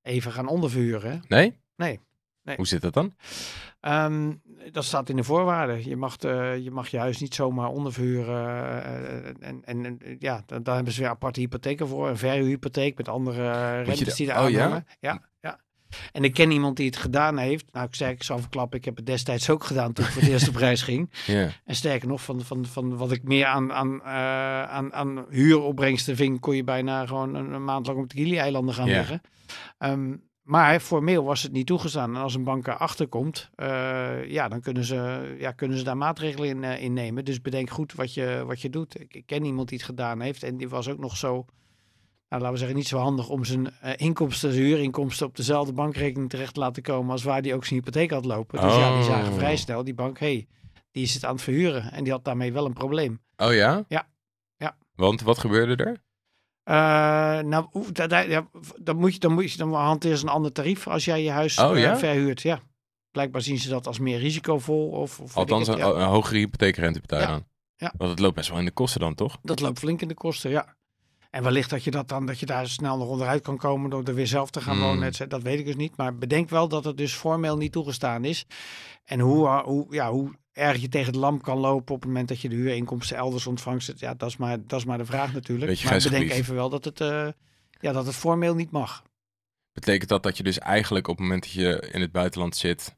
even 0.01 0.31
gaan 0.31 0.47
onderverhuren. 0.47 1.23
nee? 1.27 1.59
Nee. 1.75 1.99
Nee. 2.43 2.55
Hoe 2.55 2.67
zit 2.67 2.81
dat 2.81 2.93
dan? 2.93 3.13
Ehm, 3.79 4.33
dat 4.71 4.83
staat 4.83 5.09
in 5.09 5.15
de 5.15 5.23
voorwaarden. 5.23 5.85
Je 5.89 5.95
mag, 5.95 6.17
eh, 6.17 6.57
je, 6.57 6.71
mag 6.71 6.87
je 6.87 6.97
huis 6.97 7.19
niet 7.19 7.35
zomaar 7.35 7.67
onderverhuren. 7.69 8.83
en, 9.41 9.65
en, 9.65 9.85
en, 9.85 9.99
ja, 10.19 10.43
da- 10.45 10.59
daar 10.59 10.75
hebben 10.75 10.93
ze 10.93 10.99
weer 11.01 11.09
aparte 11.09 11.39
hypotheken 11.39 11.87
voor. 11.87 12.07
Een 12.09 12.17
verhuurhypotheek 12.17 12.97
met 12.97 13.07
andere 13.07 13.51
rentes 13.81 14.15
die 14.15 14.31
er 14.31 14.43
oh, 14.43 14.49
ja? 14.49 14.83
Ja, 14.99 15.21
ja. 15.41 15.59
En 16.11 16.23
ik 16.23 16.33
ken 16.33 16.51
iemand 16.51 16.77
die 16.77 16.85
het 16.85 16.97
gedaan 16.97 17.37
heeft. 17.37 17.65
Nou, 17.71 17.87
ik 17.87 17.95
zei, 17.95 18.11
ik 18.11 18.23
zal 18.23 18.39
verklappen, 18.39 18.77
ik 18.77 18.85
heb 18.85 18.95
het 18.95 19.05
destijds 19.05 19.49
ook 19.49 19.63
gedaan 19.63 19.93
toen 19.93 20.05
ik 20.05 20.11
voor 20.11 20.21
het 20.21 20.31
eerst 20.31 20.47
op 20.47 20.55
reis 20.55 20.81
ging. 20.81 21.09
En 21.65 21.75
sterker 21.75 22.07
nog, 22.07 22.21
van, 22.23 22.41
van, 22.41 22.65
van 22.65 22.97
wat 22.97 23.11
ik 23.11 23.23
meer 23.23 23.45
aan, 23.45 23.73
aan, 23.73 24.01
eh, 24.01 24.63
aan, 24.63 24.93
aan 24.93 25.25
huuropbrengsten 25.29 26.15
ving, 26.15 26.39
kon 26.39 26.55
je 26.55 26.63
bijna 26.63 27.05
gewoon 27.05 27.35
een, 27.35 27.53
een 27.53 27.63
maand 27.63 27.87
lang 27.87 27.99
op 27.99 28.09
de 28.09 28.17
Gili-eilanden 28.17 28.75
gaan 28.75 28.87
liggen. 28.87 29.21
Ehm, 29.77 30.15
maar 30.43 30.79
formeel 30.79 31.23
was 31.23 31.43
het 31.43 31.51
niet 31.51 31.67
toegestaan. 31.67 32.15
En 32.15 32.21
als 32.21 32.35
een 32.35 32.43
bank 32.43 32.67
erachter 32.67 33.07
komt, 33.07 33.49
eh, 33.55 34.29
ja, 34.29 34.47
dan 34.47 34.61
kunnen 34.61 34.83
ze, 34.83 35.35
ja, 35.39 35.51
kunnen 35.51 35.77
ze 35.77 35.83
daar 35.83 35.97
maatregelen 35.97 36.49
in, 36.49 36.63
eh, 36.63 36.83
in 36.83 36.93
nemen. 36.93 37.25
Dus 37.25 37.41
bedenk 37.41 37.69
goed 37.69 37.93
wat 37.93 38.13
je, 38.13 38.43
wat 38.45 38.61
je 38.61 38.69
doet. 38.69 38.99
Ik, 38.99 39.13
ik 39.13 39.25
ken 39.25 39.45
iemand 39.45 39.69
die 39.69 39.77
het 39.77 39.87
gedaan 39.87 40.21
heeft 40.21 40.43
en 40.43 40.57
die 40.57 40.69
was 40.69 40.89
ook 40.89 40.97
nog 40.99 41.17
zo, 41.17 41.45
laten 42.39 42.51
we 42.51 42.57
zeggen, 42.57 42.77
niet 42.77 42.87
zo 42.87 42.97
handig 42.97 43.29
om 43.29 43.43
zijn 43.45 43.69
eh, 43.81 43.91
inkomsten, 43.95 44.51
zijn 44.53 44.63
huurinkomsten 44.65 45.25
op 45.27 45.35
dezelfde 45.35 45.73
bankrekening 45.73 46.29
terecht 46.29 46.53
te 46.53 46.59
laten 46.59 46.83
komen 46.83 47.11
als 47.11 47.23
waar 47.23 47.41
die 47.41 47.53
ook 47.53 47.65
zijn 47.65 47.79
hypotheek 47.79 48.11
had 48.11 48.25
lopen. 48.25 48.61
Dus 48.61 48.75
ja, 48.75 48.95
die 48.95 49.03
zagen 49.03 49.31
Oh. 49.31 49.37
vrij 49.37 49.55
snel, 49.55 49.83
die 49.83 49.93
bank, 49.93 50.19
hey, 50.19 50.47
die 50.91 51.03
is 51.03 51.13
het 51.13 51.25
aan 51.25 51.33
het 51.33 51.41
verhuren. 51.43 51.91
En 51.91 52.03
die 52.03 52.13
had 52.13 52.23
daarmee 52.25 52.53
wel 52.53 52.65
een 52.65 52.73
probleem. 52.73 53.21
Oh 53.37 53.53
ja? 53.53 53.83
Ja. 53.87 54.07
Ja. 54.57 54.77
Want 54.95 55.21
wat 55.21 55.37
gebeurde 55.37 55.83
er? 55.83 56.01
Eh, 56.63 57.43
nou, 57.43 57.65
hoe- 57.71 57.91
da- 57.91 58.07
da- 58.07 58.19
ja, 58.19 58.47
dan 58.81 58.95
moet 58.95 59.13
je 59.13 59.19
dan 59.19 59.33
moet 59.33 59.51
je 59.51 59.57
dan 59.57 59.73
hanteer 59.73 60.21
een 60.21 60.27
ander 60.27 60.51
tarief 60.51 60.87
als 60.87 61.05
jij 61.05 61.23
je 61.23 61.29
huis 61.31 61.59
Oh, 61.59 61.75
eh, 61.75 61.81
ja? 61.81 61.97
verhuurt. 61.97 62.41
Ja. 62.41 62.59
Blijkbaar 63.11 63.41
zien 63.41 63.57
ze 63.57 63.69
dat 63.69 63.87
als 63.87 63.99
meer 63.99 64.19
risicovol. 64.19 64.89
Of, 64.89 65.19
of 65.19 65.37
Althans, 65.37 65.67
het, 65.67 65.79
een, 65.79 65.85
ja. 65.87 65.93
een 65.93 66.07
hogere 66.07 66.37
hypotheekrente 66.39 66.99
betalen 66.99 67.27
Ja. 67.27 67.41
Ja. 67.75 67.93
Want 67.97 68.09
het 68.09 68.19
loopt 68.19 68.35
best 68.35 68.49
wel 68.49 68.59
in 68.59 68.65
de 68.65 68.71
kosten 68.71 68.99
dan, 68.99 69.15
toch? 69.15 69.37
Dat 69.41 69.59
loopt 69.59 69.79
flink 69.79 70.01
in 70.01 70.07
de 70.07 70.13
kosten, 70.13 70.49
ja. 70.49 70.75
En 71.33 71.43
wellicht 71.43 71.69
dat 71.69 71.83
je 71.83 71.91
dat 71.91 72.07
dan 72.07 72.25
dat 72.25 72.39
je 72.39 72.45
daar 72.45 72.67
snel 72.67 72.97
nog 72.97 73.07
onderuit 73.07 73.41
kan 73.41 73.57
komen 73.57 73.89
door 73.89 74.03
er 74.03 74.15
weer 74.15 74.27
zelf 74.27 74.49
te 74.49 74.61
gaan 74.61 74.75
Mm. 74.75 74.81
wonen. 74.81 75.29
Dat 75.29 75.41
weet 75.41 75.59
ik 75.59 75.65
dus 75.65 75.75
niet. 75.75 75.97
Maar 75.97 76.15
bedenk 76.15 76.49
wel 76.49 76.67
dat 76.67 76.83
het 76.83 76.97
dus 76.97 77.13
formeel 77.13 77.57
niet 77.57 77.71
toegestaan 77.71 78.25
is. 78.25 78.45
En 79.03 79.19
hoe, 79.19 79.45
uh, 79.45 79.63
hoe, 79.63 79.85
ja, 79.89 80.11
hoe 80.11 80.31
erg 80.51 80.81
je 80.81 80.89
tegen 80.89 81.13
de 81.13 81.19
lamp 81.19 81.43
kan 81.43 81.57
lopen 81.57 81.95
op 81.95 82.01
het 82.01 82.09
moment 82.09 82.27
dat 82.27 82.41
je 82.41 82.49
de 82.49 82.55
huurinkomsten 82.55 83.17
elders 83.17 83.47
ontvangt. 83.47 83.93
Ja, 83.95 84.13
dat 84.13 84.29
is 84.29 84.37
maar, 84.37 84.57
dat 84.67 84.79
is 84.79 84.85
maar 84.85 84.97
de 84.97 85.05
vraag 85.05 85.33
natuurlijk. 85.33 85.67
Beetje 85.67 85.89
maar 85.89 86.01
bedenk 86.01 86.31
even 86.31 86.55
wel 86.55 86.69
dat 86.69 86.85
het, 86.85 87.01
eh, 87.01 87.27
ja, 87.79 87.91
dat 87.91 88.05
het 88.05 88.15
formeel 88.15 88.55
niet 88.55 88.71
mag. 88.71 89.03
Betekent 89.71 90.09
dat 90.09 90.23
dat 90.23 90.37
je 90.37 90.43
dus 90.43 90.59
eigenlijk 90.59 91.07
op 91.07 91.17
het 91.17 91.25
moment 91.25 91.43
dat 91.43 91.51
je 91.51 91.89
in 91.91 92.01
het 92.01 92.11
buitenland 92.11 92.55
zit, 92.55 92.95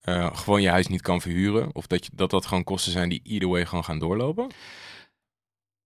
eh, 0.00 0.36
gewoon 0.36 0.62
je 0.62 0.68
huis 0.70 0.86
niet 0.86 1.02
kan 1.02 1.20
verhuren? 1.20 1.74
Of 1.74 1.86
dat, 1.86 2.04
je, 2.04 2.10
dat 2.14 2.30
dat 2.30 2.46
gewoon 2.46 2.64
kosten 2.64 2.92
zijn 2.92 3.08
die 3.08 3.20
either 3.24 3.48
way 3.48 3.66
gewoon 3.66 3.84
gaan 3.84 3.98
doorlopen? 3.98 4.50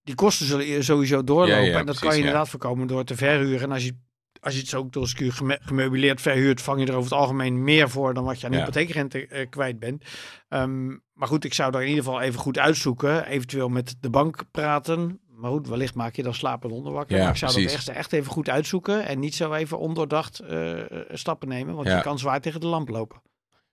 Die 0.04 0.14
kosten 0.14 0.46
zullen 0.46 0.66
je 0.66 0.82
sowieso 0.82 1.24
doorlopen. 1.24 1.54
Ja, 1.54 1.70
ja, 1.70 1.70
en 1.70 1.72
dat 1.74 1.84
precies, 1.84 2.00
kan 2.00 2.10
je 2.12 2.18
inderdaad 2.18 2.48
voorkomen 2.48 2.86
door 2.86 3.04
te 3.04 3.16
verhuren. 3.16 3.60
En 3.60 3.72
als 3.72 3.84
je, 3.84 3.96
als 4.40 4.54
je 4.54 4.60
het 4.60 4.68
zo 4.68 4.78
ook 4.78 4.92
door 4.92 5.06
geme- 5.16 5.58
gemeubileerd 5.62 6.20
verhuurt, 6.20 6.60
vang 6.62 6.80
je 6.80 6.86
er 6.86 6.94
over 6.94 7.10
het 7.10 7.20
algemeen 7.20 7.64
meer 7.64 7.88
voor 7.90 8.14
dan 8.14 8.24
wat 8.24 8.40
je 8.40 8.46
aan 8.46 8.54
hypotheekrente 8.54 9.26
eh, 9.26 9.46
kwijt 9.50 9.78
bent. 9.78 10.04
Ehm, 10.48 10.86
maar 11.12 11.28
goed, 11.28 11.44
ik 11.44 11.54
zou 11.54 11.70
daar 11.72 11.82
in 11.82 11.88
ieder 11.88 12.04
geval 12.04 12.20
even 12.20 12.40
goed 12.40 12.58
uitzoeken. 12.58 13.26
Eventueel 13.26 13.68
met 13.68 13.96
de 14.00 14.10
bank 14.10 14.44
praten. 14.50 15.20
Maar 15.28 15.50
goed, 15.50 15.68
wellicht 15.68 15.94
maak 15.94 16.14
je 16.16 16.22
dan 16.22 16.34
slapend 16.34 16.72
onder 16.72 16.92
wakker. 16.92 17.16
Ja, 17.16 17.22
maar 17.22 17.32
ik 17.32 17.38
zou 17.38 17.52
dat 17.52 17.60
precies. 17.62 17.78
echt, 17.88 17.96
echt 17.96 18.12
even 18.12 18.32
goed 18.32 18.48
uitzoeken. 18.48 19.06
En 19.06 19.18
niet 19.18 19.34
zo 19.34 19.52
even 19.52 19.78
ondoordacht 19.78 20.38
eh, 20.38 20.80
eh, 20.80 20.86
stappen 21.12 21.48
nemen. 21.48 21.74
Want 21.74 21.86
Ja. 21.88 21.96
je 21.96 22.02
kan 22.02 22.18
zwaar 22.18 22.40
tegen 22.40 22.60
de 22.60 22.66
lamp 22.66 22.88
lopen. 22.88 23.22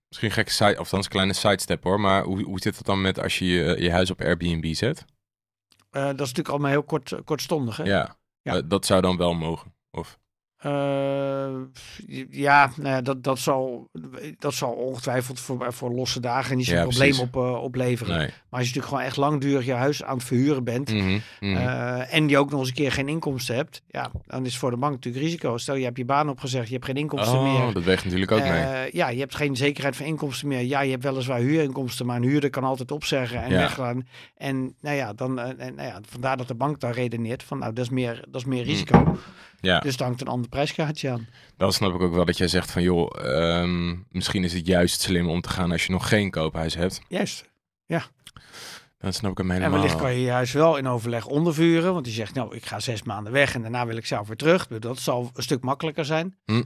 Misschien 0.08 0.30
een 0.30 0.36
gekke 0.36 0.52
side, 0.52 0.72
of 0.72 0.78
althans 0.78 1.06
een 1.06 1.12
kleine 1.12 1.34
sidestep 1.34 1.84
hoor. 1.84 2.00
Maar 2.00 2.24
hoe, 2.24 2.44
hoe 2.44 2.60
zit 2.60 2.78
het 2.78 2.86
dan 2.86 3.02
met 3.02 3.20
als 3.20 3.40
je 3.40 3.46
je, 3.46 3.82
je 3.82 3.92
huis 3.92 4.12
op 4.12 4.22
Airbnb 4.22 4.74
zet? 4.74 5.06
Eh, 5.98 6.04
dat 6.04 6.14
is 6.14 6.18
natuurlijk 6.20 6.50
allemaal 6.50 6.72
heel 6.72 6.84
kort, 6.84 7.24
kortstondig. 7.24 7.78
Hè? 7.78 7.84
Ja, 7.84 8.18
Ja. 8.42 8.56
Eh, 8.56 8.62
dat 8.66 8.86
zou 8.86 9.02
dan 9.02 9.18
wel 9.18 9.34
mogen. 9.34 9.74
Of 9.92 10.20
Uh, 10.68 11.54
ja, 12.30 12.72
nou 12.76 12.90
ja, 12.90 13.02
dat, 13.02 13.24
dat, 13.24 13.40
zal, 13.40 13.90
dat 14.40 14.54
zal 14.54 14.72
ongetwijfeld 14.72 15.40
voor, 15.40 15.74
voor 15.74 15.92
losse 15.92 16.20
dagen 16.20 16.58
niet 16.58 16.66
zo'n 16.66 16.82
probleem 16.82 17.20
op, 17.20 17.36
uh, 17.36 17.64
opleveren. 17.64 18.16
Maar 18.18 18.26
als 18.50 18.60
je 18.60 18.76
natuurlijk 18.76 18.88
gewoon 18.88 19.04
echt 19.04 19.18
langdurig 19.18 19.66
je 19.66 19.74
huis 19.74 20.04
aan 20.04 20.18
het 20.18 20.26
verhuren 20.26 20.64
bent 20.64 20.94
mm 20.94 21.22
uh, 21.40 22.14
en 22.14 22.30
je 22.30 22.38
ook 22.38 22.52
nog 22.52 22.60
eens 22.60 22.70
een 22.70 22.76
keer 22.76 22.92
geen 22.92 23.08
inkomsten 23.08 23.56
hebt, 23.56 23.82
ja, 23.88 24.12
dan 24.26 24.46
is 24.46 24.58
voor 24.58 24.70
de 24.70 24.78
bank 24.78 24.94
natuurlijk 24.94 25.24
risico. 25.24 25.58
Stel 25.58 25.76
je 25.76 25.84
hebt 25.84 25.98
je 25.98 26.06
baan 26.06 26.30
opgezegd, 26.30 26.68
je 26.68 26.74
hebt 26.74 26.86
geen 26.86 26.96
inkomsten 26.96 27.38
oh, 27.38 27.44
meer. 27.44 27.74
dat 27.74 27.84
weegt 27.84 28.04
natuurlijk 28.04 28.32
ook 28.32 28.40
mee. 28.40 28.90
Ja, 28.92 29.10
je 29.10 29.20
hebt 29.20 29.36
geen 29.36 29.56
zekerheid 29.56 29.96
van 29.96 30.06
inkomsten 30.06 30.48
meer. 30.48 30.62
Ja, 30.62 30.82
je 30.82 30.92
hebt 30.92 31.04
weliswaar 31.04 31.40
huurinkomsten, 31.40 32.06
maar 32.06 32.16
een 32.16 32.24
huurder 32.24 32.50
kan 32.50 32.64
altijd 32.64 32.92
opzeggen 32.92 33.44
en 33.44 33.52
ja. 33.52 33.58
weggaan. 33.58 34.08
En 34.38 34.76
nou 34.82 34.96
ja, 34.96 35.14
dan, 35.14 35.40
en, 35.40 35.76
nou 35.76 35.88
ja, 35.88 36.00
vandaar 36.10 36.38
dat 36.38 36.48
de 36.48 36.56
bank 36.56 36.80
dan 36.80 36.92
redeneert 36.92 37.44
van 37.44 37.60
nou, 37.60 37.74
dat 37.74 37.84
is 37.84 37.92
meer, 37.92 38.24
dat 38.30 38.42
is 38.42 38.48
meer 38.48 38.66
mm. 38.66 39.18
Ja. 39.60 39.80
Dus 39.80 39.98
dan 39.98 40.08
hangt 40.08 40.22
een 40.22 40.28
ander 40.28 40.50
prijskaartje 40.50 41.10
aan. 41.10 41.28
Dan 41.58 41.74
snap 41.74 41.94
ik 41.94 42.02
ook 42.02 42.14
wel 42.14 42.26
dat 42.26 42.38
jij 42.38 42.48
zegt 42.48 42.72
van 42.72 42.82
joh, 42.82 43.26
ehm, 43.26 43.96
misschien 44.10 44.44
is 44.44 44.54
het 44.54 44.68
juist 44.68 45.02
slim 45.02 45.30
om 45.30 45.42
te 45.42 45.50
gaan 45.50 45.72
als 45.72 45.86
je 45.86 45.92
nog 45.92 46.08
geen 46.08 46.32
koophuis 46.32 46.76
hebt. 46.76 47.02
Juist, 47.08 47.50
ja. 47.86 48.06
Dan 48.98 49.14
snap 49.14 49.32
ik 49.32 49.38
hem 49.38 49.52
helemaal. 49.52 49.74
En 49.74 49.80
wellicht 49.80 50.02
kan 50.02 50.14
je 50.14 50.22
je 50.22 50.32
huis 50.32 50.52
wel 50.52 50.78
in 50.78 50.88
overleg 50.88 51.26
ondervuren. 51.26 51.94
Want 51.94 52.06
die 52.06 52.14
zegt, 52.14 52.34
nou, 52.34 52.56
ik 52.56 52.66
ga 52.66 52.80
zes 52.80 53.04
maanden 53.04 53.34
weg 53.34 53.54
en 53.54 53.62
daarna 53.62 53.86
wil 53.86 53.98
ik 53.98 54.06
zelf 54.06 54.28
weer 54.28 54.38
terug. 54.38 54.68
Dat 54.68 55.00
zal 55.00 55.30
een 55.34 55.44
stuk 55.44 55.62
makkelijker 55.62 56.06
zijn. 56.06 56.38
Hm. 56.46 56.64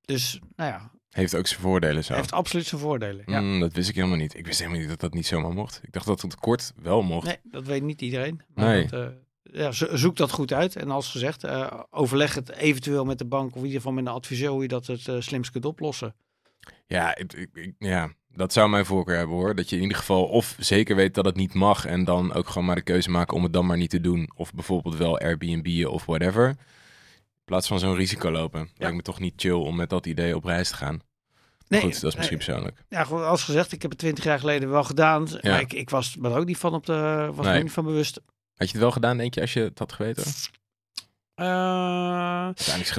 Dus, 0.00 0.40
nou 0.56 0.70
ja. 0.70 0.90
Heeft 1.10 1.36
ook 1.36 1.46
zijn 1.46 1.60
voordelen 1.60 2.04
zo. 2.04 2.14
Heeft 2.14 2.32
absoluut 2.32 2.66
zijn 2.66 2.80
voordelen, 2.80 3.24
ja. 3.26 3.40
Hm, 3.40 3.60
dat 3.60 3.72
wist 3.72 3.88
ik 3.88 3.94
helemaal 3.94 4.16
niet. 4.16 4.34
Ik 4.34 4.46
wist 4.46 4.58
helemaal 4.58 4.80
niet 4.80 4.88
dat 4.88 5.00
dat 5.00 5.14
niet 5.14 5.26
zomaar 5.26 5.52
mocht. 5.52 5.80
Ik 5.82 5.92
dacht 5.92 6.06
dat 6.06 6.22
het 6.22 6.34
kort 6.34 6.72
wel 6.82 7.02
mocht. 7.02 7.26
Nee, 7.26 7.38
dat 7.42 7.66
weet 7.66 7.82
niet 7.82 8.00
iedereen. 8.00 8.40
Maar 8.54 8.66
nee. 8.66 8.86
Dat, 8.86 9.00
uh, 9.00 9.08
ja, 9.52 9.72
zoek 9.72 10.16
dat 10.16 10.30
goed 10.30 10.52
uit. 10.52 10.76
En 10.76 10.90
als 10.90 11.10
gezegd, 11.10 11.44
uh, 11.44 11.80
overleg 11.90 12.34
het 12.34 12.50
eventueel 12.50 13.04
met 13.04 13.18
de 13.18 13.24
bank 13.24 13.50
of 13.50 13.56
in 13.56 13.64
ieder 13.64 13.76
geval 13.76 13.92
met 13.92 14.06
een 14.06 14.12
adviseur 14.12 14.48
hoe 14.48 14.62
je 14.62 14.68
dat 14.68 14.86
het 14.86 15.06
uh, 15.06 15.20
slimst 15.20 15.50
kunt 15.50 15.64
oplossen. 15.64 16.14
Ja, 16.86 17.16
ik, 17.16 17.32
ik, 17.32 17.72
ja, 17.78 18.12
dat 18.28 18.52
zou 18.52 18.68
mijn 18.68 18.86
voorkeur 18.86 19.16
hebben 19.16 19.36
hoor. 19.36 19.54
Dat 19.54 19.70
je 19.70 19.76
in 19.76 19.82
ieder 19.82 19.96
geval 19.96 20.24
of 20.24 20.56
zeker 20.58 20.96
weet 20.96 21.14
dat 21.14 21.24
het 21.24 21.36
niet 21.36 21.54
mag 21.54 21.86
en 21.86 22.04
dan 22.04 22.32
ook 22.32 22.48
gewoon 22.48 22.64
maar 22.64 22.76
de 22.76 22.82
keuze 22.82 23.10
maken 23.10 23.36
om 23.36 23.42
het 23.42 23.52
dan 23.52 23.66
maar 23.66 23.76
niet 23.76 23.90
te 23.90 24.00
doen. 24.00 24.30
Of 24.34 24.54
bijvoorbeeld 24.54 24.96
wel 24.96 25.18
Airbnb 25.18 25.86
of 25.86 26.06
whatever. 26.06 26.48
In 26.48 26.56
plaats 27.44 27.68
van 27.68 27.78
zo'n 27.78 27.94
risico 27.94 28.30
lopen. 28.30 28.60
Ja. 28.60 28.68
Lijkt 28.76 28.96
me 28.96 29.02
toch 29.02 29.20
niet 29.20 29.34
chill 29.36 29.52
om 29.52 29.76
met 29.76 29.90
dat 29.90 30.06
idee 30.06 30.36
op 30.36 30.44
reis 30.44 30.68
te 30.68 30.74
gaan. 30.74 31.00
Nee, 31.68 31.80
goed, 31.80 32.00
dat 32.00 32.10
is 32.10 32.16
misschien 32.16 32.36
persoonlijk. 32.36 32.84
Ja, 32.88 33.02
als 33.02 33.44
gezegd, 33.44 33.72
ik 33.72 33.82
heb 33.82 33.90
het 33.90 34.00
twintig 34.00 34.24
jaar 34.24 34.38
geleden 34.38 34.70
wel 34.70 34.84
gedaan. 34.84 35.26
Ja. 35.40 35.58
ik, 35.58 35.72
ik 35.72 35.90
was 35.90 36.16
er 36.22 36.36
ook 36.36 36.46
niet 36.46 36.58
van 36.58 36.74
op 36.74 36.86
de, 36.86 37.30
was 37.34 37.46
nee. 37.46 37.62
niet 37.62 37.72
van 37.72 37.84
bewust. 37.84 38.20
Had 38.54 38.66
je 38.66 38.72
het 38.72 38.82
wel 38.82 38.90
gedaan, 38.90 39.16
denk 39.16 39.34
je, 39.34 39.40
als 39.40 39.52
je 39.52 39.60
het 39.60 39.78
had 39.78 39.92
geweten? 39.92 40.24
Uh, 41.40 42.48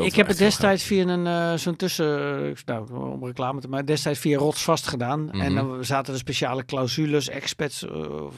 ik 0.02 0.16
heb 0.16 0.28
het 0.28 0.38
destijds 0.38 0.84
via 0.84 1.08
een 1.08 1.26
uh, 1.26 1.58
zo'n 1.58 1.76
tussen, 1.76 2.56
nou, 2.66 3.12
om 3.12 3.26
reclame 3.26 3.62
te 3.62 3.68
maken, 3.68 3.86
destijds 3.86 4.20
via 4.20 4.38
Rots 4.38 4.64
vast 4.64 4.88
gedaan. 4.88 5.22
Mm 5.22 5.30
-hmm. 5.30 5.42
En 5.42 5.56
dan 5.56 5.86
zaten 5.86 6.14
er 6.14 6.20
speciale 6.20 6.66
clausules, 6.66 7.30
expats, 7.30 7.82
nou 7.82 8.32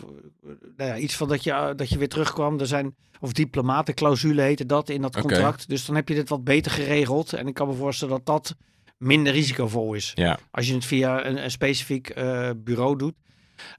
ja, 0.77 0.97
iets 0.97 1.15
van 1.15 1.27
dat 1.27 1.43
je, 1.43 1.73
dat 1.75 1.89
je 1.89 1.97
weer 1.97 2.09
terugkwam. 2.09 2.59
Er 2.59 2.67
zijn, 2.67 2.95
of 3.19 3.31
diplomatenclausule 3.31 4.41
heette 4.41 4.65
dat 4.65 4.89
in 4.89 5.01
dat 5.01 5.19
contract. 5.19 5.63
Okay. 5.63 5.65
Dus 5.67 5.85
dan 5.85 5.95
heb 5.95 6.09
je 6.09 6.15
dit 6.15 6.29
wat 6.29 6.43
beter 6.43 6.71
geregeld. 6.71 7.33
En 7.33 7.47
ik 7.47 7.53
kan 7.53 7.67
me 7.67 7.73
voorstellen 7.73 8.15
dat 8.15 8.25
dat 8.25 8.55
minder 8.97 9.33
risicovol 9.33 9.93
is. 9.93 10.11
Ja. 10.15 10.39
Als 10.51 10.67
je 10.67 10.73
het 10.73 10.85
via 10.85 11.25
een, 11.25 11.43
een 11.43 11.51
specifiek 11.51 12.13
bureau 12.57 12.97
doet. 12.97 13.15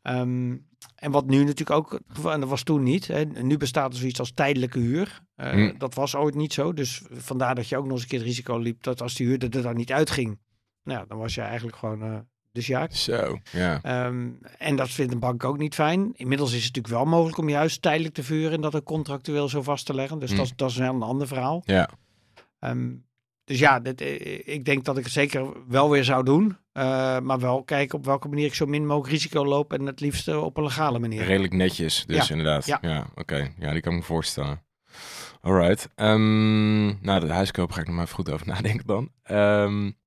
Um, 0.03 0.67
en 0.99 1.11
wat 1.11 1.27
nu 1.27 1.39
natuurlijk 1.39 1.71
ook, 1.71 2.01
en 2.25 2.41
dat 2.41 2.49
was 2.49 2.63
toen 2.63 2.83
niet. 2.83 3.07
Hè. 3.07 3.25
Nu 3.25 3.57
bestaat 3.57 3.93
er 3.93 3.99
zoiets 3.99 4.19
als 4.19 4.33
tijdelijke 4.33 4.79
huur. 4.79 5.23
Uh, 5.37 5.51
hmm. 5.51 5.79
Dat 5.79 5.95
was 5.95 6.15
ooit 6.15 6.35
niet 6.35 6.53
zo. 6.53 6.73
Dus 6.73 7.03
vandaar 7.11 7.55
dat 7.55 7.69
je 7.69 7.77
ook 7.77 7.85
nog 7.85 7.93
eens 7.93 8.03
een 8.03 8.09
keer 8.09 8.19
het 8.19 8.29
risico 8.29 8.59
liep 8.59 8.83
dat 8.83 9.03
als 9.03 9.15
die 9.15 9.27
huurder 9.27 9.57
er 9.57 9.63
dan 9.63 9.77
niet 9.77 9.93
uitging, 9.93 10.39
nou, 10.83 11.05
dan 11.09 11.19
was 11.19 11.35
je 11.35 11.41
eigenlijk 11.41 11.77
gewoon 11.77 12.03
uh, 12.03 12.19
de 12.53 12.61
sjaak. 12.61 12.93
Zo, 12.93 13.39
ja. 13.53 14.07
Um, 14.07 14.39
en 14.59 14.77
dat 14.77 14.91
vindt 14.91 15.13
een 15.13 15.19
bank 15.19 15.45
ook 15.45 15.59
niet 15.59 15.75
fijn. 15.75 16.13
Inmiddels 16.15 16.53
is 16.53 16.65
het 16.65 16.75
natuurlijk 16.75 16.95
wel 16.95 17.13
mogelijk 17.13 17.39
om 17.39 17.49
juist 17.49 17.83
tijdelijk 17.83 18.15
te 18.15 18.23
vuren 18.23 18.53
en 18.53 18.61
dat 18.61 18.75
ook 18.75 18.85
contractueel 18.85 19.49
zo 19.49 19.63
vast 19.63 19.87
te 19.87 19.95
leggen. 19.95 20.19
Dus 20.19 20.31
mm. 20.31 20.37
dat, 20.37 20.53
dat, 20.57 20.71
is 20.71 20.77
wel 20.77 20.95
een 20.95 21.03
ander 21.03 21.27
verhaal. 21.27 21.63
Ja. 21.65 21.91
Um, 22.61 23.07
dus 23.49 23.59
ja, 23.59 23.81
dit, 23.81 24.01
eh, 24.01 24.55
ik 24.55 24.65
denk 24.65 24.85
dat 24.85 24.99
ik 24.99 25.05
het 25.05 25.13
zeker 25.13 25.69
wel 25.69 25.91
weer 25.91 26.05
zou 26.05 26.25
doen. 26.25 26.57
Uh, 26.73 27.19
maar 27.21 27.39
wel 27.39 27.65
kijken 27.65 27.99
op 27.99 28.05
welke 28.05 28.29
manier 28.29 28.47
ik 28.47 28.55
zo 28.55 28.67
min 28.67 28.87
mogelijk 28.87 29.13
risico 29.13 29.45
loop. 29.45 29.73
En 29.73 29.87
het 29.87 30.01
liefst 30.01 30.29
op 30.29 30.57
een 30.57 30.63
legale 30.63 30.99
manier. 30.99 31.25
Redelijk 31.25 31.53
netjes, 31.53 32.05
dus 32.07 32.29
ja. 32.29 32.35
inderdaad. 32.35 32.67
Ja, 32.67 32.79
ja 32.81 33.07
oké. 33.11 33.21
Okay. 33.21 33.55
Ja, 33.59 33.73
die 33.73 33.81
kan 33.81 33.93
ik 33.93 33.99
me 33.99 34.05
voorstellen. 34.05 34.63
Alright. 35.41 35.89
Um, 35.97 37.03
nou, 37.03 37.21
de 37.21 37.33
huiskoop 37.33 37.73
ga 37.73 37.81
ik 37.81 37.87
nog 37.87 37.95
maar 37.95 38.05
even 38.05 38.17
goed 38.17 38.31
over 38.31 38.47
nadenken 38.55 38.87
dan. 38.87 39.13
Um, 39.31 39.99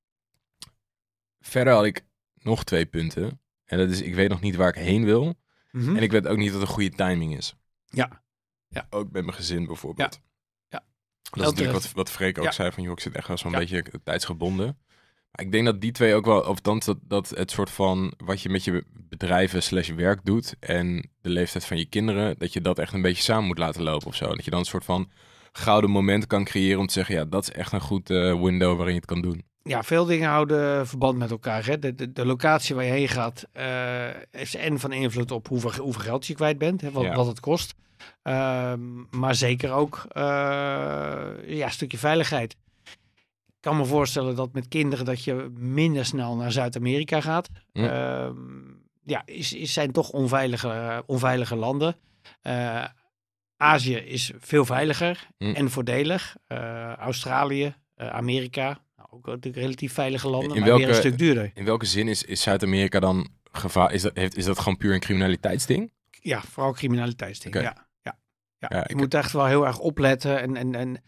verder 1.40 1.74
had 1.74 1.86
ik 1.86 2.06
nog 2.36 2.64
twee 2.64 2.86
punten. 2.86 3.42
En 3.66 3.78
dat 3.78 3.90
is, 3.90 4.02
ik 4.02 4.16
weet 4.16 4.30
nog 4.30 4.42
niet 4.42 4.56
waar 4.56 4.70
ik 4.70 4.84
heen 4.84 5.04
wil. 5.04 5.24
Mm 5.72 5.82
-hmm. 5.82 5.96
En 5.96 6.04
ik 6.04 6.12
weet 6.12 6.28
ook 6.28 6.38
niet 6.38 6.52
wat 6.52 6.62
een 6.62 6.68
goede 6.68 6.90
timing 6.90 7.38
is. 7.38 7.56
Ja. 7.86 8.24
ja. 8.68 8.88
Ook 8.90 9.12
met 9.12 9.24
mijn 9.24 9.36
gezin 9.36 9.66
bijvoorbeeld. 9.66 10.14
Ja. 10.14 10.31
Dat 11.32 11.46
is 11.46 11.50
natuurlijk 11.50 11.84
wat, 11.84 11.92
wat 11.94 12.10
Freek 12.10 12.40
ook 12.40 12.54
zei 12.54 12.72
van, 12.72 12.84
joh, 12.84 12.92
ik 12.92 13.00
zit 13.00 13.16
echt 13.16 13.28
wel 13.28 13.38
zo'n 13.38 13.52
ja. 13.52 13.58
beetje 13.58 13.84
tijdsgebonden. 14.04 14.78
Maar 15.32 15.46
ik 15.46 15.52
denk 15.52 15.66
dat 15.66 15.82
die 15.82 15.92
twee 15.92 16.16
ook 16.16 16.26
wel, 16.26 16.42
of 16.42 16.62
dan 16.62 16.82
dat, 16.86 16.98
dat 17.02 17.30
het 17.30 17.52
soort 17.52 17.70
van 17.70 18.14
wat 18.18 18.42
je 18.42 18.50
met 18.50 18.64
je 18.64 18.84
bedrijven 18.94 19.64
slash 19.64 19.90
werk 19.90 20.20
doet 20.26 20.56
en 20.60 21.10
de 21.22 21.30
leeftijd 21.30 21.66
van 21.66 21.78
je 21.78 21.86
kinderen, 21.86 22.36
dat 22.38 22.54
je 22.54 22.62
dat 22.62 22.80
echt 22.80 22.94
een 22.94 23.02
beetje 23.02 23.24
samen 23.24 23.46
moet 23.46 23.58
laten 23.58 23.84
lopen 23.84 24.08
of 24.08 24.16
zo. 24.16 24.36
Dat 24.36 24.46
je 24.46 24.52
dan 24.52 24.60
een 24.60 24.66
soort 24.66 24.86
van 24.86 25.10
gouden 25.52 25.90
moment 25.90 26.28
kan 26.28 26.44
creëren 26.44 26.80
om 26.80 26.88
te 26.88 26.94
zeggen, 26.94 27.16
ja, 27.16 27.26
dat 27.26 27.44
is 27.44 27.52
echt 27.52 27.72
een 27.72 27.82
goed 27.82 28.10
uh, 28.10 28.42
window 28.42 28.76
waarin 28.76 28.94
je 28.94 29.00
het 29.00 29.10
kan 29.10 29.22
doen. 29.22 29.44
Ja, 29.64 29.84
veel 29.84 30.06
dingen 30.06 30.30
houden 30.30 30.88
verband 30.88 31.18
met 31.18 31.32
elkaar. 31.32 31.66
Hè? 31.66 31.80
De, 31.80 31.96
de, 31.96 32.12
de 32.12 32.26
locatie 32.26 32.76
waar 32.76 32.84
je 32.84 32.92
heen 32.92 33.08
gaat 33.08 33.48
uh, 33.58 33.64
heeft 34.32 34.56
en 34.56 34.80
van 34.80 34.92
invloed 34.92 35.32
op 35.32 35.48
hoeveel, 35.48 35.84
hoeveel 35.84 36.02
geld 36.02 36.28
je 36.28 36.34
kwijt 36.34 36.58
bent, 36.58 36.82
hè? 36.82 36.92
Wat, 36.92 37.04
ja. 37.04 37.16
wat 37.16 37.28
het 37.28 37.40
kost. 37.40 37.74
Uh, 38.24 38.74
maar 39.10 39.36
zeker 39.36 39.72
ook 39.72 40.06
uh, 40.08 40.24
ja, 41.46 41.66
een 41.66 41.72
stukje 41.72 41.98
veiligheid. 41.98 42.56
Ik 43.48 43.68
kan 43.68 43.78
me 43.78 43.86
voorstellen 43.86 44.36
dat 44.36 44.54
met 44.54 44.68
kinderen 44.68 45.06
dat 45.06 45.24
je 45.24 45.52
minder 45.58 46.06
snel 46.06 46.36
naar 46.36 46.52
Zuid-Amerika 46.52 47.22
gaat. 47.22 47.50
Hm. 47.74 47.84
Uh, 47.84 48.30
ja, 49.04 49.22
is, 49.26 49.54
is, 49.54 49.74
zijn 49.74 49.92
toch 49.92 50.10
onveilige, 50.10 51.04
onveilige 51.06 51.56
landen. 51.56 51.96
Uh, 52.44 52.86
Azië 53.58 53.96
is 53.96 54.32
veel 54.40 54.66
veiliger 54.66 55.28
en 55.38 55.70
voordelig. 55.70 56.36
Australië, 56.98 57.76
Amerika, 57.96 58.80
nou, 58.98 59.10
ook 59.12 59.26
natuurlijk 59.26 59.64
relatief 59.64 59.94
veilige 59.94 60.30
landen, 60.30 60.50
in 60.50 60.60
maar 60.60 60.68
welke, 60.68 60.82
weer 60.86 60.90
een 60.90 61.00
stuk 61.00 61.18
duurder. 61.18 61.52
In 61.54 61.66
welke 61.66 61.86
zin 61.86 62.08
is, 62.08 62.24
is 62.24 62.42
Zuid-Amerika 62.42 63.00
dan 63.00 63.30
gevaar? 63.52 63.94
Is 63.94 64.02
dat, 64.02 64.16
heeft, 64.16 64.38
is 64.38 64.46
dat 64.46 64.60
gewoon 64.60 64.78
puur 64.78 64.94
een 64.94 65.00
criminaliteitsding? 65.00 65.92
Ja, 66.10 66.42
vooral 66.42 66.74
criminaliteitsding, 66.74 67.56
okay. 67.56 67.68
ja. 67.68 67.90
Ja, 68.62 68.78
ja 68.78 68.84
je 68.88 68.96
moet 68.96 69.14
echt 69.14 69.32
wel 69.32 69.46
heel 69.46 69.66
erg 69.66 69.80
opletten. 69.80 70.42
En, 70.42 70.56
en, 70.56 70.76
en 70.76 71.02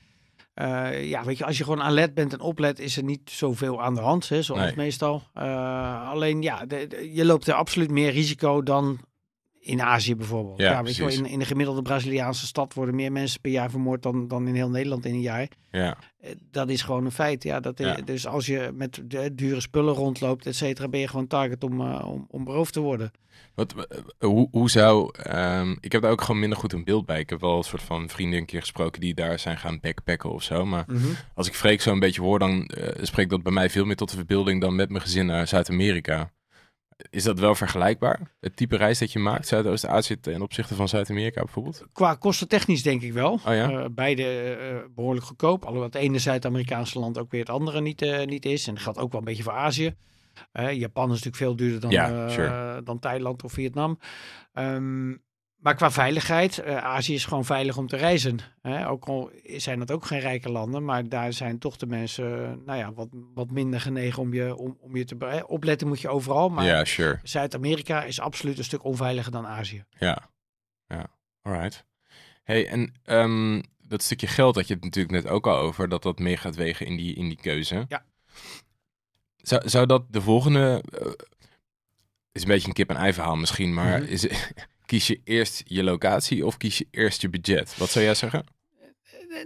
uh, 0.55 1.09
ja, 1.09 1.23
weet 1.23 1.37
je, 1.37 1.45
als 1.45 1.57
je 1.57 1.63
gewoon 1.63 1.81
alert 1.81 2.13
bent 2.13 2.33
en 2.33 2.39
oplet, 2.39 2.79
is 2.79 2.97
er 2.97 3.03
niet 3.03 3.29
zoveel 3.29 3.81
aan 3.81 3.95
de 3.95 4.01
hand, 4.01 4.29
hè, 4.29 4.41
zoals 4.41 4.61
nee. 4.61 4.75
meestal. 4.75 5.23
Uh, 5.37 6.09
alleen 6.09 6.41
ja, 6.41 6.65
de, 6.65 6.87
de, 6.87 7.13
je 7.13 7.25
loopt 7.25 7.47
er 7.47 7.53
absoluut 7.53 7.91
meer 7.91 8.11
risico 8.11 8.63
dan 8.63 8.99
in 9.63 9.81
Azië 9.81 10.15
bijvoorbeeld. 10.15 10.59
Ja, 10.59 10.71
ja 10.71 10.83
weet 10.83 10.95
je 10.95 11.05
wel, 11.05 11.11
in, 11.11 11.25
in 11.25 11.39
de 11.39 11.45
gemiddelde 11.45 11.81
Braziliaanse 11.81 12.45
stad 12.45 12.73
worden 12.73 12.95
meer 12.95 13.11
mensen 13.11 13.41
per 13.41 13.51
jaar 13.51 13.69
vermoord 13.69 14.03
dan, 14.03 14.27
dan 14.27 14.47
in 14.47 14.55
heel 14.55 14.69
Nederland 14.69 15.05
in 15.05 15.13
een 15.13 15.21
jaar. 15.21 15.47
Ja. 15.71 15.97
Eh, 16.19 16.31
dat 16.51 16.69
is 16.69 16.81
gewoon 16.81 17.05
een 17.05 17.11
feit. 17.11 17.43
Ja, 17.43 17.59
dat 17.59 17.77
ja. 17.77 17.95
Dus 17.95 18.27
als 18.27 18.45
je 18.45 18.71
met 18.73 19.01
dure 19.33 19.61
spullen 19.61 19.93
rondloopt, 19.93 20.45
et 20.45 20.55
cetera, 20.55 20.87
ben 20.87 20.99
je 20.99 21.07
gewoon 21.07 21.27
target 21.27 21.63
om, 21.63 21.81
uh, 21.81 22.07
om, 22.07 22.27
om 22.29 22.43
beroofd 22.43 22.73
te 22.73 22.79
worden. 22.79 23.11
Wat, 23.55 23.73
hoe, 24.19 24.47
hoe 24.51 24.69
zou, 24.69 25.11
um, 25.35 25.77
ik 25.79 25.91
heb 25.91 26.01
daar 26.01 26.11
ook 26.11 26.21
gewoon 26.21 26.39
minder 26.39 26.57
goed 26.57 26.73
een 26.73 26.83
beeld 26.83 27.05
bij. 27.05 27.19
Ik 27.19 27.29
heb 27.29 27.41
wel 27.41 27.57
een 27.57 27.63
soort 27.63 27.81
van 27.81 28.09
vrienden 28.09 28.39
een 28.39 28.45
keer 28.45 28.59
gesproken 28.59 29.01
die 29.01 29.13
daar 29.13 29.39
zijn 29.39 29.57
gaan 29.57 29.79
backpacken 29.81 30.31
of 30.31 30.43
zo. 30.43 30.65
Maar 30.65 30.83
mm 30.87 30.97
-hmm. 30.97 31.15
als 31.33 31.47
ik 31.47 31.53
Freek 31.53 31.81
zo 31.81 31.91
een 31.91 31.99
beetje 31.99 32.21
hoor, 32.21 32.39
dan 32.39 32.69
uh, 32.77 32.87
spreekt 33.01 33.29
dat 33.29 33.43
bij 33.43 33.51
mij 33.51 33.69
veel 33.69 33.85
meer 33.85 33.95
tot 33.95 34.09
de 34.09 34.15
verbeelding 34.15 34.61
dan 34.61 34.75
met 34.75 34.89
mijn 34.89 35.03
gezin 35.03 35.25
naar 35.25 35.47
Zuid-Amerika. 35.47 36.31
Is 37.09 37.23
dat 37.23 37.39
wel 37.39 37.55
vergelijkbaar? 37.55 38.19
Het 38.39 38.55
type 38.55 38.75
reis 38.75 38.99
dat 38.99 39.11
je 39.11 39.19
maakt, 39.19 39.47
Zuidoost-Azië 39.47 40.19
ten 40.19 40.41
opzichte 40.41 40.75
van 40.75 40.87
Zuid-Amerika 40.87 41.43
bijvoorbeeld? 41.43 41.85
Qua 41.93 42.15
kostentechnisch 42.15 42.83
denk 42.83 43.01
ik 43.01 43.13
wel. 43.13 43.31
Oh 43.31 43.41
ja? 43.43 43.69
uh, 43.69 43.85
beide 43.91 44.57
uh, 44.59 44.93
behoorlijk 44.95 45.25
goedkoop. 45.25 45.63
Alhoewel 45.63 45.87
het 45.87 45.95
ene 45.95 46.19
Zuid-Amerikaanse 46.19 46.99
land 46.99 47.17
ook 47.17 47.31
weer 47.31 47.39
het 47.39 47.49
andere 47.49 47.81
niet, 47.81 48.01
uh, 48.01 48.25
niet 48.25 48.45
is. 48.45 48.67
En 48.67 48.73
dat 48.73 48.83
geldt 48.83 48.99
ook 48.99 49.11
wel 49.11 49.19
een 49.19 49.27
beetje 49.27 49.43
voor 49.43 49.53
Azië. 49.53 49.95
Japan 50.53 51.03
is 51.03 51.09
natuurlijk 51.09 51.35
veel 51.35 51.55
duurder 51.55 51.79
dan, 51.79 51.89
ja, 51.89 52.29
sure. 52.29 52.83
dan 52.83 52.99
Thailand 52.99 53.43
of 53.43 53.51
Vietnam. 53.51 53.99
Um, 54.53 55.21
maar 55.63 55.75
qua 55.75 55.91
veiligheid, 55.91 56.63
uh, 56.65 56.77
Azië 56.77 57.13
is 57.13 57.25
gewoon 57.25 57.45
veilig 57.45 57.77
om 57.77 57.87
te 57.87 57.95
reizen. 57.97 58.39
Hè? 58.61 58.87
Ook 58.89 59.05
al 59.05 59.31
zijn 59.43 59.79
dat 59.79 59.91
ook 59.91 60.05
geen 60.05 60.19
rijke 60.19 60.51
landen, 60.51 60.85
maar 60.85 61.09
daar 61.09 61.33
zijn 61.33 61.59
toch 61.59 61.77
de 61.77 61.85
mensen 61.85 62.61
nou 62.65 62.77
ja, 62.77 62.93
wat, 62.93 63.07
wat 63.33 63.51
minder 63.51 63.81
genegen 63.81 64.21
om 64.21 64.33
je, 64.33 64.55
om, 64.55 64.77
om 64.79 64.95
je 64.95 65.05
te 65.05 65.15
hè? 65.19 65.39
opletten 65.39 65.87
moet 65.87 66.01
je 66.01 66.09
overal. 66.09 66.49
Maar 66.49 66.87
sure. 66.87 67.19
Zuid-Amerika 67.23 68.03
is 68.03 68.19
absoluut 68.19 68.57
een 68.57 68.63
stuk 68.63 68.83
onveiliger 68.83 69.31
dan 69.31 69.47
Azië. 69.47 69.85
Ja, 69.89 70.29
ja, 70.87 71.05
alright. 71.41 71.85
Hey, 72.43 72.67
en 72.67 72.93
um, 73.05 73.63
dat 73.87 74.01
stukje 74.01 74.27
geld 74.27 74.55
had 74.55 74.67
je 74.67 74.73
het 74.73 74.83
natuurlijk 74.83 75.13
net 75.23 75.27
ook 75.27 75.47
al 75.47 75.57
over, 75.57 75.89
dat 75.89 76.03
dat 76.03 76.19
mee 76.19 76.37
gaat 76.37 76.55
wegen 76.55 76.85
in 76.85 76.95
die, 76.95 77.15
in 77.15 77.27
die 77.27 77.41
keuze. 77.41 77.85
Ja. 77.87 78.05
Zou, 79.37 79.69
zou 79.69 79.85
dat 79.85 80.03
de 80.09 80.21
volgende, 80.21 80.83
eh, 80.99 81.11
is 82.31 82.41
een 82.41 82.47
beetje 82.47 82.67
een 82.67 82.73
kip-en-ei 82.73 83.13
verhaal 83.13 83.35
misschien, 83.35 83.73
maar 83.73 84.01
Mhm. 84.01 84.11
is, 84.11 84.27
kies 84.85 85.07
je 85.07 85.21
eerst 85.23 85.63
je 85.65 85.83
locatie 85.83 86.45
of 86.45 86.57
kies 86.57 86.77
je 86.77 86.87
eerst 86.91 87.21
je 87.21 87.29
budget? 87.29 87.77
Wat 87.77 87.89
zou 87.89 88.05
jij 88.05 88.15
zeggen? 88.15 88.45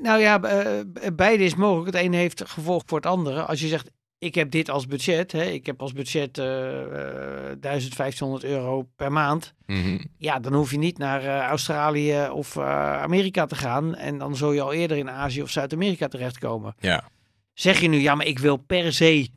Nou 0.02 0.22
ja, 0.22 0.42
eh, 0.42 0.80
beide 1.14 1.44
is 1.44 1.56
mogelijk. 1.56 1.96
Het 1.96 2.04
ene 2.06 2.16
heeft 2.18 2.50
gevolg 2.50 2.84
voor 2.86 2.98
het 2.98 3.08
andere. 3.08 3.42
Als 3.42 3.60
je 3.60 3.68
zegt, 3.68 3.90
ik 4.20 4.36
heb 4.36 4.52
dit 4.52 4.70
als 4.70 4.88
budget. 4.88 5.32
Hè, 5.32 5.44
ik 5.44 5.66
heb 5.66 5.82
als 5.82 5.94
budget 5.94 6.38
eh 6.38 7.52
eh, 7.52 7.58
1500 7.60 8.44
euro 8.44 8.90
per 8.96 9.12
maand. 9.12 9.54
Mhm. 9.66 9.98
Ja, 10.18 10.40
dan 10.40 10.54
hoef 10.54 10.72
je 10.72 10.78
niet 10.78 10.98
naar 10.98 11.24
eh, 11.24 11.40
Australië 11.40 12.28
of 12.30 12.56
eh, 12.56 13.02
Amerika 13.02 13.46
te 13.46 13.56
gaan. 13.56 13.96
En 13.96 14.18
dan 14.18 14.36
zul 14.36 14.52
je 14.52 14.62
al 14.62 14.74
eerder 14.74 14.98
in 14.98 15.10
Azië 15.10 15.42
of 15.42 15.50
Zuid-Amerika 15.50 16.08
terechtkomen. 16.08 16.76
Ja, 16.80 17.10
Zeg 17.54 17.80
je 17.80 17.88
nu, 17.88 17.98
ja, 17.98 18.16
maar 18.16 18.26
ik 18.26 18.40
wil 18.40 18.58
per 18.58 18.94
se 18.94 19.30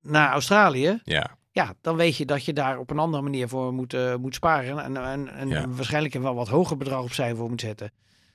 naar 0.00 0.30
Australië. 0.30 1.00
ja, 1.04 1.36
Ja, 1.54 1.74
dan 1.80 1.96
weet 1.96 2.16
je 2.16 2.24
dat 2.24 2.44
je 2.44 2.52
daar 2.52 2.78
op 2.78 2.90
een 2.90 2.98
andere 2.98 3.22
manier 3.22 3.48
voor 3.48 3.72
moet, 3.74 3.94
eh, 3.94 4.14
moet 4.16 4.34
sparen. 4.34 4.78
En, 4.78 4.96
en, 4.96 5.28
en 5.34 5.48
Ja. 5.48 5.68
waarschijnlijk 5.68 6.14
een 6.14 6.22
wel 6.22 6.34
wat 6.34 6.48
hoger 6.48 6.76
bedrag 6.76 7.02
opzij 7.02 7.34
voor 7.34 7.48
moet 7.48 7.60
zetten. 7.60 7.92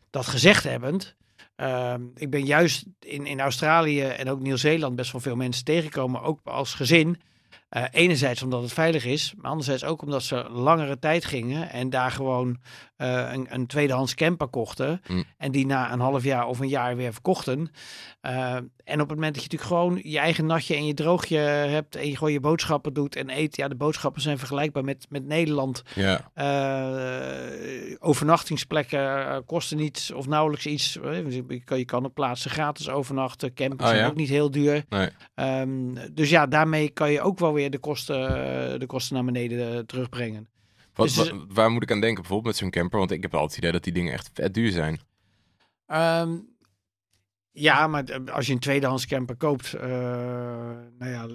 Dat 0.09 0.25
gezegd 0.27 0.63
hebbend, 0.63 1.15
ehm, 1.55 2.01
ik 2.15 2.29
ben 2.29 2.45
juist 2.45 2.85
in, 2.99 3.25
in 3.25 3.39
Australië 3.39 4.01
en 4.01 4.29
ook 4.29 4.39
Nieuw-Zeeland 4.39 4.95
best 4.95 5.11
wel 5.11 5.21
veel 5.21 5.35
mensen 5.35 5.63
tegengekomen, 5.63 6.21
ook 6.21 6.39
als 6.43 6.73
gezin. 6.73 7.21
Eh, 7.69 7.83
enerzijds 7.91 8.43
omdat 8.43 8.61
het 8.61 8.73
veilig 8.73 9.05
is, 9.05 9.33
maar 9.37 9.51
anderzijds 9.51 9.83
ook 9.83 10.01
omdat 10.01 10.23
ze 10.23 10.45
langere 10.49 10.99
tijd 10.99 11.25
gingen 11.25 11.69
en 11.69 11.89
daar 11.89 12.11
gewoon 12.11 12.57
eh, 12.95 13.31
een, 13.31 13.47
een 13.49 13.67
tweedehands 13.67 14.15
camper 14.15 14.47
kochten. 14.47 15.01
Mm. 15.07 15.23
En 15.37 15.51
die 15.51 15.65
na 15.65 15.91
een 15.93 15.99
half 15.99 16.23
jaar 16.23 16.47
of 16.47 16.59
een 16.59 16.67
jaar 16.67 16.95
weer 16.95 17.13
verkochten. 17.13 17.71
Eh, 18.21 18.55
en 18.83 19.01
op 19.01 19.09
het 19.09 19.17
moment 19.17 19.33
dat 19.35 19.43
je 19.43 19.49
natuurlijk 19.51 19.61
gewoon 19.61 19.99
je 20.03 20.19
eigen 20.19 20.45
natje 20.45 20.75
en 20.75 20.85
je 20.85 20.93
droogje 20.93 21.37
hebt 21.37 21.95
en 21.95 22.07
je 22.07 22.17
gewoon 22.17 22.33
je 22.33 22.39
boodschappen 22.39 22.93
doet 22.93 23.15
en 23.15 23.29
eet. 23.37 23.55
Ja, 23.55 23.67
de 23.67 23.75
boodschappen 23.75 24.21
zijn 24.21 24.37
vergelijkbaar 24.37 24.83
met, 24.83 25.05
met 25.09 25.25
Nederland. 25.25 25.83
overnachtingsplekken 27.99 29.43
kosten 29.45 29.77
niets 29.77 30.11
of 30.11 30.27
nauwelijks 30.27 30.65
iets. 30.65 30.93
Je 30.93 31.61
kan, 31.65 31.77
je 31.77 31.85
kan 31.85 32.05
op 32.05 32.13
plaatsen 32.13 32.51
gratis 32.51 32.89
overnachten. 32.89 33.53
Campers 33.53 33.89
Oh, 33.89 33.95
zijn 33.95 34.09
ook 34.09 34.15
niet 34.15 34.29
heel 34.29 34.51
duur. 34.51 34.85
nee, 34.89 35.09
Ehm, 35.35 35.93
dus 36.13 36.29
ja, 36.29 36.45
daarmee 36.45 36.89
kan 36.89 37.11
je 37.11 37.21
ook 37.21 37.39
wel 37.39 37.53
weer 37.53 37.58
de 37.67 37.77
kosten, 37.79 38.79
de 38.79 38.85
kosten 38.85 39.15
naar 39.15 39.25
beneden 39.25 39.73
eh, 39.73 39.79
terugbrengen. 39.79 40.49
Wat, 40.93 41.07
Dus, 41.07 41.29
wa- 41.29 41.45
waar 41.47 41.71
moet 41.71 41.83
ik 41.83 41.91
aan 41.91 42.01
denken 42.01 42.21
bijvoorbeeld 42.21 42.47
met 42.53 42.57
zo'n 42.63 42.69
camper? 42.81 42.99
Want 42.99 43.11
ik 43.11 43.21
heb 43.21 43.33
altijd 43.33 43.49
het 43.51 43.59
idee 43.59 43.71
dat 43.71 43.83
die 43.83 43.93
dingen 43.93 44.13
echt 44.13 44.29
vet 44.33 44.53
duur 44.53 44.71
zijn. 44.71 44.99
Ehm, 45.85 46.37
ja, 47.51 47.87
maar 47.87 48.31
als 48.31 48.47
je 48.47 48.53
een 48.53 48.59
tweedehands 48.59 49.05
camper 49.05 49.35
koopt, 49.35 49.73
eh, 49.73 49.89
nou 50.97 51.11
ja, 51.11 51.27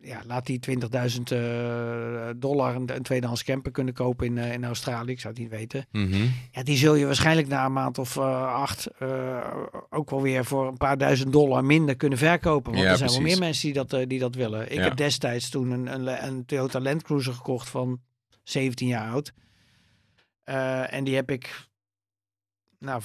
ja, 0.00 0.20
laat 0.26 0.46
die 0.46 0.60
20.000 0.60 1.22
eh, 1.32 2.28
dollar 2.36 2.74
een, 2.74 2.94
een 2.94 3.02
tweedehands 3.02 3.44
camper 3.44 3.72
kunnen 3.72 3.94
kopen 3.94 4.26
in, 4.26 4.38
eh, 4.38 4.52
in 4.52 4.64
Australië. 4.64 5.10
Ik 5.12 5.20
zou 5.20 5.32
het 5.34 5.42
niet 5.42 5.52
weten. 5.52 5.86
Mhm. 5.92 6.26
Ja, 6.52 6.62
die 6.62 6.76
zul 6.76 6.94
je 6.94 7.06
waarschijnlijk 7.06 7.48
na 7.48 7.64
een 7.64 7.72
maand 7.72 7.98
of 7.98 8.16
eh, 8.16 8.54
acht 8.54 8.88
ook 9.90 10.10
wel 10.10 10.22
weer 10.22 10.44
voor 10.44 10.66
een 10.68 10.76
paar 10.76 10.98
duizend 10.98 11.32
dollar 11.32 11.64
minder 11.64 11.96
kunnen 11.96 12.18
verkopen. 12.18 12.72
Want 12.72 12.84
Ja, 12.84 12.90
er 12.90 12.96
zijn 12.96 13.10
wel 13.10 13.20
meer 13.20 13.38
mensen 13.38 13.72
die 13.72 13.84
dat, 13.84 14.08
die 14.08 14.18
dat 14.18 14.34
willen. 14.34 14.70
Ik 14.70 14.76
Ja. 14.78 14.82
heb 14.82 14.96
destijds 14.96 15.48
toen 15.48 15.70
een, 15.70 15.86
een, 15.94 16.24
een 16.26 16.44
Toyota 16.44 16.80
Land 16.80 17.02
Cruiser 17.02 17.32
gekocht 17.32 17.68
van 17.68 18.00
17 18.42 18.88
jaar 18.88 19.10
oud. 19.10 19.32
En 20.90 21.04
die 21.04 21.14
heb 21.14 21.30
ik 21.30 21.66
nou, 22.78 23.02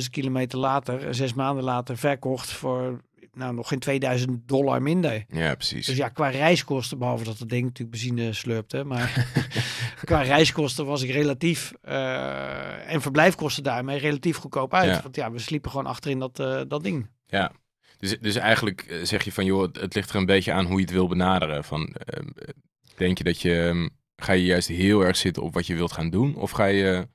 25.000 0.00 0.10
kilometer 0.10 0.58
later, 0.58 1.14
zes 1.14 1.34
maanden 1.34 1.64
later, 1.64 1.96
verkocht 1.96 2.50
voor 2.52 3.00
nou, 3.36 3.54
nog 3.54 3.68
geen 3.68 3.78
2000 3.78 4.48
dollar 4.48 4.82
minder. 4.82 5.24
Ja, 5.28 5.54
precies. 5.54 5.86
Dus 5.86 5.96
ja, 5.96 6.08
qua 6.08 6.28
reiskosten, 6.28 6.98
behalve 6.98 7.24
dat 7.24 7.38
het 7.38 7.48
ding 7.48 7.64
natuurlijk 7.64 7.90
benzine 7.90 8.32
slurpte, 8.32 8.84
maar 8.84 9.26
qua 10.04 10.20
reiskosten 10.20 10.86
was 10.86 11.02
ik 11.02 11.10
relatief, 11.10 11.72
eh, 11.82 12.92
en 12.92 13.00
verblijfkosten 13.00 13.62
daarmee 13.62 13.98
relatief 13.98 14.36
goedkoop 14.36 14.74
uit. 14.74 14.90
Ja. 14.90 15.02
Want 15.02 15.16
ja, 15.16 15.30
we 15.30 15.38
sliepen 15.38 15.70
gewoon 15.70 15.86
achterin 15.86 16.18
dat, 16.18 16.40
eh, 16.40 16.60
dat 16.68 16.82
ding. 16.82 17.10
Ja, 17.26 17.52
dus, 17.98 18.18
dus 18.20 18.34
eigenlijk 18.34 18.80
eh, 18.80 19.02
zeg 19.02 19.24
je 19.24 19.32
van, 19.32 19.44
joh, 19.44 19.72
het, 19.72 19.94
ligt 19.94 20.10
er 20.10 20.16
een 20.16 20.26
beetje 20.26 20.52
aan 20.52 20.66
hoe 20.66 20.76
je 20.76 20.84
het 20.84 20.90
wil 20.90 21.08
benaderen. 21.08 21.64
Van, 21.64 21.94
denk 22.96 23.18
je 23.18 23.24
dat 23.24 23.40
je, 23.40 23.62
ehm, 23.62 23.88
ga 24.16 24.32
je 24.32 24.44
juist 24.44 24.68
heel 24.68 25.04
erg 25.04 25.16
zitten 25.16 25.42
op 25.42 25.54
wat 25.54 25.66
je 25.66 25.74
wilt 25.74 25.92
gaan 25.92 26.10
doen? 26.10 26.36
Of 26.36 26.50
ga 26.50 26.64
je 26.64 27.08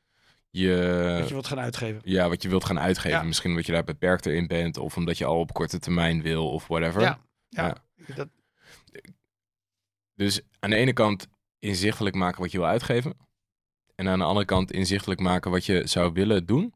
je, 0.51 1.15
dat 1.19 1.27
je 1.29 1.35
wat 1.35 1.47
gaan 1.47 1.59
uitgeven. 1.59 2.01
ja, 2.03 2.29
wat 2.29 2.41
je 2.41 2.49
wilt 2.49 2.65
gaan 2.65 2.79
uitgeven? 2.79 3.17
Ja. 3.19 3.23
Misschien 3.23 3.49
omdat 3.49 3.65
je 3.65 3.71
daar 3.71 3.83
beperkter 3.83 4.33
in 4.33 4.47
bent, 4.47 4.77
of 4.77 4.97
omdat 4.97 5.17
je 5.17 5.25
al 5.25 5.39
op 5.39 5.53
korte 5.53 5.79
termijn 5.79 6.21
wil, 6.21 6.49
of 6.51 6.67
whatever. 6.67 7.01
Ja, 7.01 7.19
ja. 7.49 7.75
Ja. 7.95 8.15
Dat, 8.15 8.29
Dus 10.13 10.41
aan 10.59 10.69
de 10.69 10.75
ene 10.75 10.93
kant 10.93 11.27
inzichtelijk 11.59 12.15
maken 12.15 12.41
wat 12.41 12.51
je 12.51 12.57
wil 12.57 12.67
uitgeven. 12.67 13.17
En 13.95 14.07
aan 14.07 14.19
de 14.19 14.25
andere 14.25 14.45
kant 14.45 14.71
inzichtelijk 14.71 15.19
maken 15.19 15.51
wat 15.51 15.65
je 15.65 15.87
zou 15.87 16.13
willen 16.13 16.45
doen. 16.45 16.73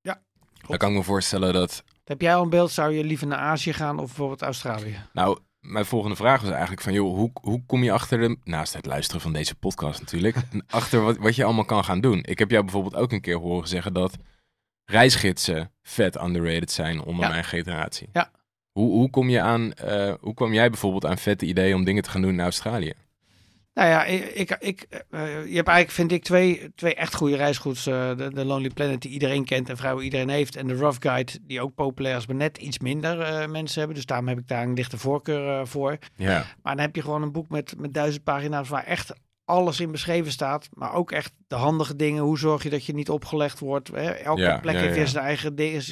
Ja, 0.00 0.22
Dan 0.66 0.76
kan 0.78 0.90
ik 0.90 0.96
me 0.96 1.02
voorstellen 1.02 1.52
dat 1.52 1.84
heb 2.04 2.20
jij 2.20 2.34
al 2.34 2.42
een 2.42 2.50
beeld? 2.50 2.70
Zou 2.70 2.92
je 2.92 3.04
liever 3.04 3.26
naar 3.26 3.38
Azië 3.38 3.72
gaan 3.72 3.98
of 3.98 4.06
bijvoorbeeld 4.06 4.42
Australië? 4.42 4.98
Nou, 5.12 5.38
mijn 5.64 5.84
volgende 5.84 6.16
vraag 6.16 6.40
was 6.40 6.50
eigenlijk 6.50 6.80
van, 6.82 6.92
joh, 6.92 7.14
hoe, 7.16 7.30
hoe 7.42 7.62
kom 7.66 7.82
je 7.82 7.92
achter 7.92 8.18
de, 8.18 8.36
naast 8.44 8.74
het 8.74 8.86
luisteren 8.86 9.20
van 9.20 9.32
deze 9.32 9.54
podcast 9.54 10.00
natuurlijk, 10.00 10.36
achter 10.68 11.00
wat, 11.02 11.16
wat 11.16 11.36
je 11.36 11.44
allemaal 11.44 11.64
kan 11.64 11.84
gaan 11.84 12.00
doen? 12.00 12.18
Ik 12.22 12.38
heb 12.38 12.50
jou 12.50 12.62
bijvoorbeeld 12.62 12.96
ook 12.96 13.12
een 13.12 13.20
keer 13.20 13.36
horen 13.38 13.68
zeggen 13.68 13.92
dat 13.92 14.16
reisgidsen 14.84 15.70
vet 15.82 16.22
underrated 16.22 16.70
zijn 16.70 17.02
onder 17.02 17.24
Ja. 17.24 17.30
mijn 17.30 17.44
generatie. 17.44 18.08
Ja. 18.12 18.30
Hoe, 18.72 18.90
hoe 18.92 19.10
kom 19.10 19.28
je 19.28 19.40
aan, 19.40 19.72
eh, 19.72 20.14
hoe 20.20 20.34
kwam 20.34 20.52
jij 20.52 20.70
bijvoorbeeld 20.70 21.06
aan 21.06 21.18
vette 21.18 21.46
ideeën 21.46 21.74
om 21.74 21.84
dingen 21.84 22.02
te 22.02 22.10
gaan 22.10 22.20
doen 22.22 22.32
in 22.32 22.40
Australië? 22.40 22.92
Nou 23.74 23.88
ja, 23.88 24.04
ik, 24.04 24.24
ik, 24.24 24.56
ik, 24.60 24.82
eh, 25.10 25.20
je 25.46 25.54
hebt 25.56 25.68
eigenlijk, 25.68 25.90
vind 25.90 26.12
ik, 26.12 26.22
twee, 26.22 26.72
twee 26.74 26.94
echt 26.94 27.14
goede 27.14 27.36
reisgoeds. 27.36 27.86
eh, 27.86 28.16
de, 28.16 28.30
de 28.34 28.44
Lonely 28.44 28.70
Planet, 28.70 29.02
die 29.02 29.10
iedereen 29.10 29.44
kent 29.44 29.68
en 29.68 29.76
vrijwel 29.76 30.02
iedereen 30.02 30.28
heeft. 30.28 30.56
En 30.56 30.66
de 30.66 30.74
Rough 30.74 30.96
Guide, 31.00 31.32
die 31.42 31.60
ook 31.60 31.74
populair 31.74 32.16
is, 32.16 32.26
maar 32.26 32.36
net 32.36 32.58
iets 32.58 32.78
minder 32.78 33.20
eh, 33.20 33.48
mensen 33.48 33.78
hebben. 33.78 33.96
Dus 33.96 34.06
daarom 34.06 34.28
heb 34.28 34.38
ik 34.38 34.48
daar 34.48 34.62
een 34.62 34.74
lichte 34.74 34.98
voorkeur 34.98 35.60
eh, 35.60 35.66
voor. 35.66 35.98
Ja, 36.16 36.44
Maar 36.62 36.74
dan 36.76 36.84
heb 36.84 36.96
je 36.96 37.02
gewoon 37.02 37.22
een 37.22 37.32
boek 37.32 37.48
met, 37.48 37.74
met 37.78 37.94
duizend 37.94 38.24
pagina's 38.24 38.68
waar 38.68 38.84
echt 38.84 39.12
alles 39.44 39.80
in 39.80 39.90
beschreven 39.90 40.32
staat. 40.32 40.68
Maar 40.72 40.92
ook 40.92 41.12
echt 41.12 41.32
de 41.46 41.54
handige 41.54 41.96
dingen. 41.96 42.22
Hoe 42.22 42.38
zorg 42.38 42.62
je 42.62 42.70
dat 42.70 42.84
je 42.84 42.94
niet 42.94 43.10
opgelegd 43.10 43.58
wordt? 43.58 43.88
Hè? 43.88 44.10
Elke 44.10 44.40
Ja, 44.40 44.58
plek 44.58 44.74
ja, 44.74 44.80
heeft 44.80 44.94
weer 44.94 45.08
zijn 45.08 45.24
eigen 45.24 45.54
dingen. 45.54 45.82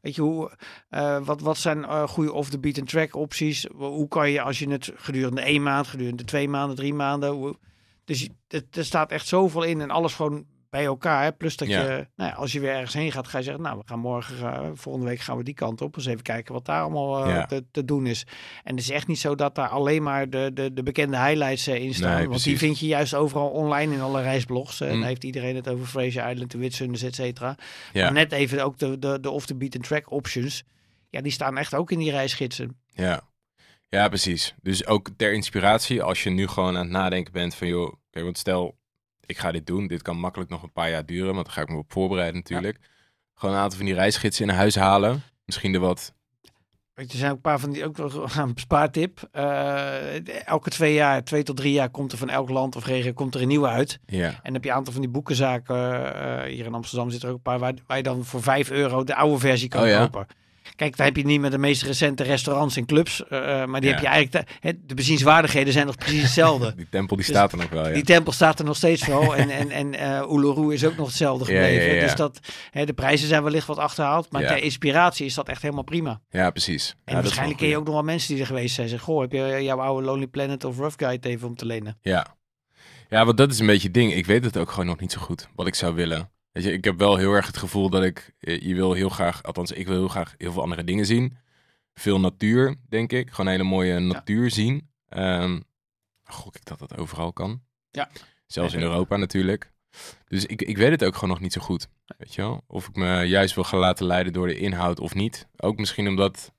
Weet 0.00 0.14
je, 0.14 0.22
hoe, 0.22 0.50
eh, 0.88 1.24
wat, 1.24 1.40
wat 1.40 1.58
zijn 1.58 1.84
eh, 1.84 2.08
goede 2.08 2.32
off-the-beaten 2.32 2.84
track 2.84 3.14
opties? 3.14 3.66
Hoe 3.76 4.08
kan 4.08 4.30
je 4.30 4.40
als 4.40 4.58
je 4.58 4.70
het 4.70 4.92
gedurende 4.94 5.40
één 5.40 5.62
maand, 5.62 5.86
gedurende 5.86 6.24
twee 6.24 6.48
maanden, 6.48 6.76
drie 6.76 6.94
maanden... 6.94 7.30
Hoe, 7.30 7.56
dus 8.04 8.28
er 8.48 8.84
staat 8.84 9.10
echt 9.10 9.26
zoveel 9.26 9.62
in 9.62 9.80
en 9.80 9.90
alles 9.90 10.14
gewoon 10.14 10.46
bij 10.74 10.84
elkaar. 10.84 11.22
Hè? 11.22 11.32
Plus 11.32 11.56
dat 11.56 11.68
Ja. 11.68 11.80
je, 11.82 12.06
nou 12.16 12.30
ja, 12.30 12.36
als 12.36 12.52
je 12.52 12.60
weer 12.60 12.70
ergens 12.72 12.94
heen 12.94 13.12
gaat, 13.12 13.28
ga 13.28 13.38
je 13.38 13.44
zeggen... 13.44 13.62
nou, 13.62 13.78
we 13.78 13.82
gaan 13.86 13.98
morgen, 13.98 14.52
eh, 14.52 14.70
volgende 14.74 15.08
week 15.08 15.20
gaan 15.20 15.36
we 15.36 15.42
die 15.44 15.54
kant 15.54 15.80
op. 15.80 15.94
Dus 15.94 16.06
even 16.06 16.22
kijken 16.22 16.54
wat 16.54 16.64
daar 16.66 16.80
allemaal 16.82 17.24
eh, 17.24 17.34
Ja. 17.34 17.46
te, 17.46 17.64
te 17.70 17.84
doen 17.84 18.06
is. 18.06 18.26
En 18.64 18.74
het 18.74 18.84
is 18.84 18.90
echt 18.90 19.06
niet 19.06 19.18
zo 19.18 19.34
dat 19.34 19.54
daar 19.54 19.68
alleen 19.68 20.02
maar 20.02 20.30
de, 20.30 20.50
de, 20.54 20.72
de 20.72 20.82
bekende 20.82 21.18
highlights 21.18 21.66
eh, 21.66 21.82
in 21.82 21.94
staan. 21.94 22.16
Nee, 22.18 22.28
want 22.28 22.44
die 22.44 22.58
vind 22.58 22.78
je 22.78 22.86
juist 22.86 23.14
overal 23.14 23.48
online 23.48 23.94
in 23.94 24.00
alle 24.00 24.22
reisblogs. 24.22 24.80
En 24.80 24.86
Mm. 24.88 24.92
dan 24.98 25.02
heeft 25.08 25.24
iedereen 25.24 25.56
het 25.56 25.68
over 25.68 25.86
Fraser 25.86 26.30
Island, 26.30 26.50
de 26.50 26.58
Whitsundays, 26.58 27.02
et 27.02 27.14
cetera. 27.14 27.56
ja, 27.92 28.02
Maar 28.04 28.12
net 28.12 28.32
even 28.32 28.64
ook 28.64 28.78
de, 28.78 28.98
de, 28.98 29.20
de 29.20 29.30
off-the-beaten 29.30 29.80
track 29.80 30.10
options. 30.10 30.64
Ja, 31.10 31.20
die 31.20 31.32
staan 31.32 31.58
echt 31.58 31.74
ook 31.74 31.90
in 31.90 31.98
die 31.98 32.10
reisgidsen. 32.10 32.76
ja. 32.92 33.32
Ja, 33.88 34.08
precies. 34.08 34.54
Dus 34.62 34.86
ook 34.86 35.08
ter 35.16 35.32
inspiratie, 35.32 36.02
als 36.02 36.22
je 36.22 36.30
nu 36.30 36.46
gewoon 36.46 36.76
aan 36.76 36.82
het 36.82 36.90
nadenken 36.90 37.32
bent 37.32 37.54
van, 37.54 37.68
joh, 37.68 37.92
oké, 38.10 38.22
want 38.24 38.38
stel, 38.38 38.76
ik 39.26 39.38
ga 39.38 39.52
dit 39.52 39.66
doen. 39.66 39.86
Dit 39.86 40.02
kan 40.02 40.16
makkelijk 40.18 40.50
nog 40.50 40.62
een 40.62 40.72
paar 40.72 40.90
jaar 40.90 41.06
duren, 41.06 41.34
want 41.34 41.44
dan 41.46 41.54
ga 41.54 41.60
ik 41.60 41.68
me 41.68 41.76
op 41.76 41.92
voorbereiden 41.92 42.36
natuurlijk. 42.40 42.78
Gewoon 43.34 43.54
een 43.54 43.60
aantal 43.60 43.76
van 43.78 43.86
die 43.86 43.94
reisgidsen 43.94 44.48
in 44.48 44.54
huis 44.54 44.74
halen. 44.74 45.22
Misschien 45.44 45.72
de 45.72 45.78
wat 45.78 46.14
Weet 46.94 47.06
je, 47.06 47.12
er 47.12 47.18
zijn 47.18 47.30
ook 47.30 47.36
een 47.36 47.42
paar 47.42 47.58
van 47.60 47.70
die 47.70 47.84
ook 47.84 47.96
nog 47.96 48.36
een 48.36 48.52
spaartip. 48.54 49.28
Eh, 49.32 50.46
elke 50.46 50.70
twee 50.70 50.94
jaar, 50.94 51.24
twee 51.24 51.42
tot 51.42 51.56
drie 51.56 51.72
jaar, 51.72 51.90
komt 51.90 52.12
er 52.12 52.18
van 52.18 52.28
elk 52.28 52.48
land 52.48 52.76
of 52.76 52.86
regio 52.86 53.12
komt 53.12 53.34
er 53.34 53.42
een 53.42 53.48
nieuwe 53.48 53.68
uit. 53.68 53.98
Ja, 54.06 54.28
En 54.28 54.40
dan 54.42 54.52
heb 54.52 54.64
je 54.64 54.70
een 54.70 54.76
aantal 54.76 54.92
van 54.92 55.02
die 55.02 55.10
boekenzaken. 55.10 56.14
eh, 56.14 56.42
hier 56.52 56.66
in 56.66 56.74
Amsterdam 56.74 57.10
zit 57.10 57.22
er 57.22 57.28
ook 57.28 57.34
een 57.34 57.42
paar 57.42 57.58
waar, 57.58 57.74
waar 57.86 57.96
je 57.96 58.02
dan 58.02 58.24
voor 58.24 58.42
5 58.42 58.70
euro 58.70 59.04
de 59.04 59.14
oude 59.14 59.38
versie 59.38 59.68
kan 59.68 59.82
Oh 59.82 59.88
ja? 59.88 60.10
Kijk, 60.76 60.96
daar 60.96 61.06
heb 61.06 61.16
je 61.16 61.24
niet 61.24 61.40
met 61.40 61.50
de 61.52 61.58
meest 61.58 61.82
recente 61.82 62.22
restaurants 62.22 62.76
en 62.76 62.86
clubs. 62.86 63.26
eh, 63.28 63.62
eh, 63.62 63.68
maar 63.68 63.80
die 63.80 63.88
Ja. 63.90 63.94
heb 63.96 64.04
je 64.04 64.10
eigenlijk. 64.10 64.48
De, 64.62 64.78
de 64.86 64.94
bezienswaardigheden 64.94 65.72
zijn 65.72 65.86
nog 65.86 65.96
precies 65.96 66.22
hetzelfde. 66.22 66.74
die 66.76 66.88
tempel 66.90 67.16
die 67.16 67.26
Dus 67.26 67.34
staat 67.34 67.52
er 67.52 67.58
nog 67.58 67.68
wel, 67.70 67.86
ja. 67.88 67.92
Die 67.94 68.04
tempel 68.04 68.32
staat 68.32 68.58
er 68.58 68.64
nog 68.64 68.76
steeds 68.76 69.06
wel. 69.06 69.36
En, 69.36 69.50
en, 69.50 69.70
en 69.70 69.94
eh 69.94 70.30
Uluru 70.30 70.72
is 70.74 70.84
ook 70.84 70.96
nog 70.96 71.06
hetzelfde 71.06 71.44
gebleven. 71.44 71.94
ja. 71.94 72.00
Dus 72.00 72.14
dat, 72.14 72.38
de 72.72 72.92
prijzen 72.92 73.28
zijn 73.28 73.42
wellicht 73.42 73.66
wat 73.66 73.78
achterhaald. 73.78 74.30
Maar 74.32 74.46
ter 74.46 74.62
inspiratie 74.62 75.26
is 75.26 75.34
dat 75.34 75.48
echt 75.48 75.62
helemaal 75.62 75.84
prima. 75.84 76.20
Ja, 76.30 76.50
precies. 76.50 76.94
En 77.04 77.14
waarschijnlijk 77.14 77.58
ken 77.58 77.68
je 77.68 77.76
ook 77.76 77.84
nog 77.84 77.94
wel 77.94 78.02
mensen 78.02 78.28
die 78.32 78.40
er 78.40 78.46
geweest 78.46 78.74
zijn. 78.74 78.88
Zeggen, 78.88 79.06
goh, 79.06 79.20
heb 79.20 79.32
je 79.32 79.62
jouw 79.62 79.80
oude 79.80 80.06
Lonely 80.06 80.26
Planet 80.26 80.64
of 80.64 80.76
Rough 80.78 80.96
Guide 80.98 81.28
even 81.28 81.48
om 81.48 81.56
te 81.56 81.66
lenen? 81.66 81.98
Ja. 82.02 82.36
Ja, 83.08 83.24
want 83.24 83.36
dat 83.36 83.50
is 83.52 83.58
een 83.58 83.66
beetje 83.66 83.84
het 83.86 83.94
ding. 83.94 84.12
Ik 84.14 84.26
weet 84.26 84.44
het 84.44 84.56
ook 84.56 84.70
gewoon 84.70 84.86
nog 84.86 85.00
niet 85.00 85.12
zo 85.12 85.20
goed, 85.20 85.48
wat 85.54 85.66
ik 85.66 85.74
zou 85.74 85.94
willen. 85.94 86.30
Weet 86.54 86.64
je, 86.64 86.72
ik 86.72 86.84
heb 86.84 86.98
wel 86.98 87.16
heel 87.16 87.32
erg 87.32 87.46
het 87.46 87.56
gevoel 87.56 87.90
dat 87.90 88.02
ik, 88.02 88.34
eh, 88.38 88.60
je 88.60 88.74
wil 88.74 88.92
heel 88.92 89.08
graag, 89.08 89.42
althans 89.42 89.72
ik 89.72 89.86
wil 89.86 89.96
heel 89.96 90.08
graag 90.08 90.34
heel 90.38 90.52
veel 90.52 90.62
andere 90.62 90.84
dingen 90.84 91.06
zien. 91.06 91.36
Veel 91.94 92.20
natuur, 92.20 92.74
denk 92.88 93.12
ik. 93.12 93.30
Gewoon 93.30 93.50
hele 93.50 93.62
mooie 93.62 93.98
natuur 93.98 94.50
zien. 94.50 94.88
Ehm, 95.08 95.60
gok 96.24 96.56
ik 96.56 96.64
dat 96.64 96.78
dat 96.78 96.96
overal 96.96 97.32
kan. 97.32 97.62
Ja. 97.90 98.08
Zelfs 98.46 98.74
in 98.74 98.80
Europa 98.80 99.16
natuurlijk. 99.16 99.72
Dus 100.28 100.46
ik, 100.46 100.62
ik 100.62 100.76
weet 100.76 100.90
het 100.90 101.04
ook 101.04 101.14
gewoon 101.14 101.28
nog 101.28 101.40
niet 101.40 101.52
zo 101.52 101.60
goed. 101.60 101.88
Weet 102.18 102.34
je 102.34 102.42
wel? 102.42 102.64
Of 102.66 102.88
ik 102.88 102.96
me 102.96 103.22
juist 103.22 103.54
wil 103.54 103.64
gaan 103.64 103.78
laten 103.78 104.06
leiden 104.06 104.32
door 104.32 104.46
de 104.46 104.58
inhoud 104.58 105.00
of 105.00 105.14
niet. 105.14 105.48
Ook 105.56 105.78
misschien 105.78 106.08
omdat, 106.08 106.52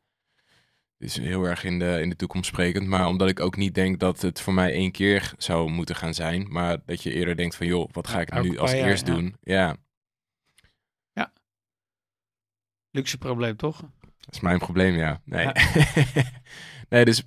dit 0.97 1.09
is 1.09 1.17
heel 1.17 1.43
erg 1.43 1.63
in 1.63 1.79
de, 1.79 1.99
in 2.01 2.09
de 2.09 2.15
toekomst 2.15 2.49
sprekend, 2.49 2.87
maar 2.87 3.07
omdat 3.07 3.29
ik 3.29 3.39
ook 3.39 3.55
niet 3.57 3.75
denk 3.75 3.99
dat 3.99 4.21
het 4.21 4.41
voor 4.41 4.53
mij 4.53 4.71
één 4.71 4.91
keer 4.91 5.33
zou 5.37 5.69
moeten 5.69 5.95
gaan 5.95 6.13
zijn. 6.13 6.45
Maar 6.49 6.77
dat 6.85 7.03
je 7.03 7.13
eerder 7.13 7.35
denkt 7.35 7.55
van, 7.55 7.67
joh, 7.67 7.89
wat 7.91 8.07
ga 8.07 8.19
ik 8.19 8.41
nu 8.41 8.57
als 8.57 8.71
jaar, 8.71 8.87
eerst 8.87 9.07
ja. 9.07 9.13
doen? 9.13 9.35
Ja, 9.41 9.75
Luxe 12.95 13.17
probleem, 13.17 13.55
toch? 13.55 13.77
dat 14.19 14.33
is 14.33 14.39
mijn 14.39 14.59
probleem, 14.59 14.95
ja. 14.95 15.21
Nee, 15.25 15.45
Ja. 15.45 15.53
nee 16.89 17.05
dus 17.05 17.23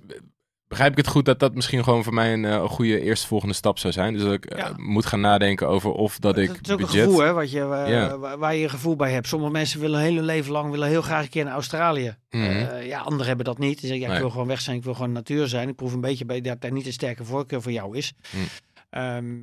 begrijp 0.67 0.91
ik 0.91 0.97
het 0.97 1.07
goed 1.07 1.25
dat 1.25 1.39
dat 1.39 1.55
misschien 1.55 1.83
gewoon 1.83 2.03
voor 2.03 2.13
mij 2.13 2.33
een, 2.33 2.43
een 2.43 2.67
goede 2.69 3.01
eerstvolgende 3.01 3.53
stap 3.53 3.77
zou 3.79 3.93
zijn. 3.93 4.13
Dus 4.13 4.21
dat 4.21 4.33
ik 4.33 4.45
eh, 4.45 4.69
moet 4.75 5.05
gaan 5.05 5.19
nadenken 5.21 5.67
over 5.67 5.91
of 5.91 6.19
dat 6.19 6.37
ik 6.37 6.49
het 6.49 6.67
is 6.67 6.71
ook 6.73 6.79
budget... 6.79 6.95
een 6.95 7.03
gevoel, 7.03 7.21
hè, 7.21 7.33
wat 7.33 7.51
je, 7.51 7.59
eh, 7.61 8.37
waar 8.37 8.55
je 8.55 8.69
gevoel 8.69 8.95
bij 8.95 9.11
hebt. 9.11 9.27
Sommige 9.27 9.51
mensen 9.51 9.79
willen 9.79 9.99
hun 9.99 10.09
hele 10.09 10.21
leven 10.21 10.51
lang 10.51 10.71
willen 10.71 10.87
heel 10.87 11.01
graag 11.01 11.23
een 11.23 11.29
keer 11.29 11.43
naar 11.43 11.53
Australië. 11.53 12.15
Mhm. 12.29 12.83
Ja, 12.83 12.99
anderen 12.99 13.27
hebben 13.27 13.45
dat 13.45 13.57
niet. 13.57 13.79
Die 13.79 13.89
zeggen, 13.89 13.99
ja, 13.99 14.05
ik 14.05 14.11
Nee. 14.11 14.19
wil 14.21 14.29
gewoon 14.29 14.47
weg 14.47 14.61
zijn, 14.61 14.77
ik 14.77 14.83
wil 14.83 14.93
gewoon 14.93 15.11
natuur 15.11 15.47
zijn. 15.47 15.69
Ik 15.69 15.75
proef 15.75 15.93
een 15.93 16.01
beetje 16.01 16.25
bij 16.25 16.41
dat 16.41 16.61
daar 16.61 16.71
niet 16.71 16.85
een 16.85 16.93
sterke 16.93 17.25
voorkeur 17.25 17.61
voor 17.61 17.71
jou 17.71 17.97
is. 17.97 18.13
Mm. 18.31 18.43
Ehm, 18.89 19.35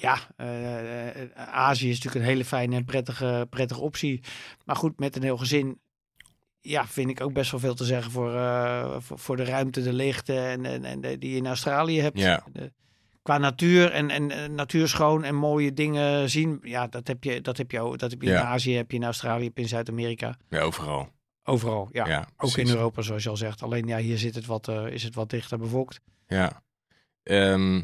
ja, 0.00 0.18
eh, 0.36 1.22
eh, 1.22 1.30
Azië 1.36 1.88
is 1.88 1.94
natuurlijk 1.94 2.24
een 2.24 2.30
hele 2.30 2.44
fijne 2.44 2.76
en 2.76 2.84
prettige, 2.84 3.46
prettige 3.50 3.80
optie. 3.80 4.22
Maar 4.64 4.76
goed, 4.76 4.98
met 4.98 5.16
een 5.16 5.22
heel 5.22 5.36
gezin, 5.36 5.80
ja, 6.60 6.86
vind 6.86 7.10
ik 7.10 7.20
ook 7.20 7.32
best 7.32 7.50
wel 7.50 7.60
veel 7.60 7.74
te 7.74 7.84
zeggen 7.84 8.12
voor, 8.12 8.34
eh, 8.34 8.96
voor, 8.98 9.18
voor 9.18 9.36
de 9.36 9.44
ruimte, 9.44 9.82
de 9.82 9.92
leegte 9.92 10.38
en, 10.38 10.84
en, 10.84 11.00
die 11.00 11.30
je 11.30 11.36
in 11.36 11.46
Australië 11.46 12.00
hebt. 12.00 12.18
Ja. 12.18 12.44
De- 12.52 12.72
qua 13.22 13.38
natuur 13.38 13.92
en, 13.92 14.10
en, 14.10 14.30
en 14.30 14.54
natuur 14.54 14.88
schoon 14.88 15.24
en 15.24 15.34
mooie 15.34 15.72
dingen 15.72 16.30
zien, 16.30 16.58
ja, 16.62 16.86
dat 16.86 17.06
heb 17.06 17.24
je, 17.24 17.40
dat 17.40 17.56
heb 17.56 17.70
je, 17.70 17.94
dat 17.96 18.10
heb 18.10 18.22
je 18.22 18.30
in. 18.30 18.36
Azië, 18.36 18.76
heb 18.76 18.90
je 18.90 18.96
in 18.96 19.04
Australië, 19.04 19.44
heb 19.44 19.56
je 19.56 19.62
in 19.62 19.68
Zuid-Amerika. 19.68 20.36
Ja, 20.48 20.60
overal. 20.60 21.08
Overal, 21.44 21.88
ja. 21.92 22.06
Ja, 22.06 22.28
Ook 22.36 22.56
in. 22.56 22.68
Europa, 22.68 23.02
zoals 23.02 23.22
je 23.22 23.28
al 23.28 23.36
zegt. 23.36 23.62
Alleen 23.62 23.86
ja, 23.86 23.98
hier 23.98 24.18
zit 24.18 24.34
het 24.34 24.46
wat, 24.46 24.68
is 24.68 25.02
het 25.02 25.14
wat 25.14 25.30
dichter 25.30 25.58
bevolkt. 25.58 26.00
Ja. 26.26 26.62
Ehm, 27.22 27.82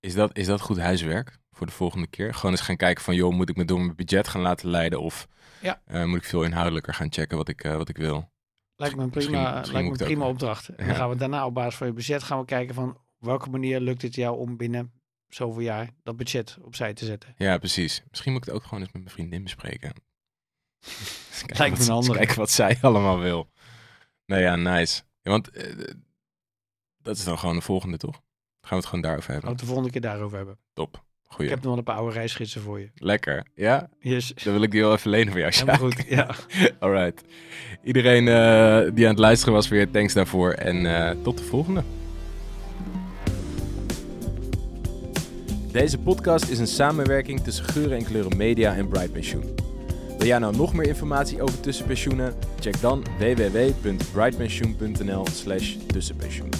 is, 0.00 0.14
dat, 0.14 0.36
is 0.36 0.46
dat 0.46 0.60
goed 0.60 0.78
huiswerk 0.78 1.38
voor 1.50 1.66
de 1.66 1.72
volgende 1.72 2.06
keer? 2.06 2.34
Gewoon 2.34 2.50
eens 2.50 2.60
gaan 2.60 2.76
kijken 2.76 3.04
van, 3.04 3.14
joh, 3.14 3.32
moet 3.34 3.48
ik 3.48 3.56
me 3.56 3.64
door 3.64 3.80
mijn 3.80 3.96
budget 3.96 4.28
gaan 4.28 4.40
laten 4.40 4.68
leiden? 4.68 5.00
Of 5.00 5.28
Ja. 5.60 5.82
eh, 5.84 6.04
moet 6.04 6.16
ik 6.18 6.24
veel 6.24 6.42
inhoudelijker 6.42 6.94
gaan 6.94 7.12
checken 7.12 7.36
wat 7.36 7.48
ik, 7.48 7.64
eh, 7.64 7.76
wat 7.76 7.88
ik 7.88 7.96
wil? 7.96 8.30
Lijkt 8.76 8.96
me 8.96 9.02
een 9.02 9.10
prima, 9.10 9.54
misschien 9.54 9.72
lijkt 9.72 9.88
me 9.98 9.98
een 9.98 10.06
prima 10.06 10.24
ook- 10.24 10.30
opdracht. 10.30 10.68
En 10.68 10.74
Ja. 10.78 10.86
dan 10.86 10.94
gaan 10.96 11.08
we 11.10 11.16
daarna 11.16 11.46
op 11.46 11.54
basis 11.54 11.74
van 11.74 11.86
je 11.86 11.92
budget 11.92 12.22
gaan 12.22 12.38
we 12.38 12.44
kijken 12.44 12.74
van 12.74 12.88
op 12.90 13.26
welke 13.26 13.50
manier 13.50 13.80
lukt 13.80 14.02
het 14.02 14.14
jou 14.14 14.38
om 14.38 14.56
binnen 14.56 14.92
zoveel 15.28 15.62
jaar 15.62 15.90
dat 16.02 16.16
budget 16.16 16.58
opzij 16.62 16.94
te 16.94 17.04
zetten. 17.04 17.34
Ja, 17.36 17.58
precies. 17.58 18.02
Misschien 18.10 18.32
moet 18.32 18.40
ik 18.40 18.46
het 18.46 18.56
ook 18.56 18.64
gewoon 18.64 18.80
eens 18.80 18.92
met 18.92 19.02
mijn 19.02 19.14
vriendin 19.14 19.42
bespreken. 19.42 19.92
Kijken 20.80 21.56
Lijkt 21.56 21.58
me 21.58 21.58
wat- 21.58 21.70
een 21.72 21.78
eens 21.78 21.88
andere. 21.88 22.18
Kijken 22.18 22.36
wat 22.38 22.50
zij 22.50 22.78
allemaal 22.82 23.18
wil. 23.18 23.50
Nou 24.26 24.42
ja, 24.42 24.56
nice. 24.56 25.02
Ja, 25.22 25.30
want 25.30 25.50
eh, 25.50 25.84
dat 27.02 27.16
is 27.16 27.24
dan 27.24 27.38
gewoon 27.38 27.56
de 27.56 27.62
volgende, 27.62 27.96
toch? 27.96 28.20
Gaan 28.60 28.70
we 28.70 28.76
het 28.76 28.86
gewoon 28.86 29.00
daarover 29.00 29.32
Gaan 29.32 29.40
we 29.40 29.46
hebben. 29.46 29.50
het 29.50 29.58
de 29.60 29.66
volgende 29.66 29.90
keer 29.90 30.00
daarover 30.00 30.36
hebben. 30.36 30.58
Top. 30.72 30.94
Ik 30.94 31.00
Goeie. 31.36 31.50
heb 31.50 31.58
nog 31.60 31.68
wel 31.68 31.78
een 31.78 31.84
paar 31.84 31.96
oude 31.96 32.14
reisgidsen 32.14 32.60
voor 32.60 32.80
je. 32.80 32.90
Lekker. 32.94 33.46
Ja? 33.54 33.88
Yes. 34.00 34.32
Dan 34.44 34.52
wil 34.52 34.62
ik 34.62 34.70
die 34.70 34.80
wel 34.80 34.92
even 34.92 35.10
lenen 35.10 35.30
voor 35.32 35.40
jou, 35.40 35.52
Helemaal 35.54 35.76
Sjaak. 35.76 35.92
goed. 35.92 36.04
Ja. 36.08 36.34
Alright. 36.86 37.22
Iedereen 37.84 38.28
eh, 38.28 38.90
die 38.94 39.04
aan 39.04 39.10
het 39.10 39.18
luisteren 39.18 39.54
was 39.54 39.68
weer, 39.68 39.90
thanks 39.90 40.12
daarvoor. 40.12 40.52
En 40.52 40.86
eh, 40.86 41.10
tot 41.22 41.38
de 41.38 41.44
volgende. 41.44 41.82
Deze 45.72 45.98
podcast 45.98 46.48
is 46.48 46.58
een 46.58 46.66
samenwerking 46.66 47.40
tussen 47.40 47.64
Geuren 47.64 47.96
en 47.98 48.04
Kleuren 48.04 48.36
Media 48.36 48.74
en 48.74 48.88
Bright 48.88 49.12
Pensioen. 49.12 49.54
Wil 50.18 50.26
jij 50.26 50.38
nou 50.38 50.56
nog 50.56 50.74
meer 50.74 50.86
informatie 50.86 51.42
over 51.42 51.60
tussenpensioenen? 51.60 52.34
Check 52.60 52.80
dan 52.80 53.04
www.brightpensioen.nl 53.18 55.26
slash 55.32 55.76
tussenpensioen. 55.86 56.50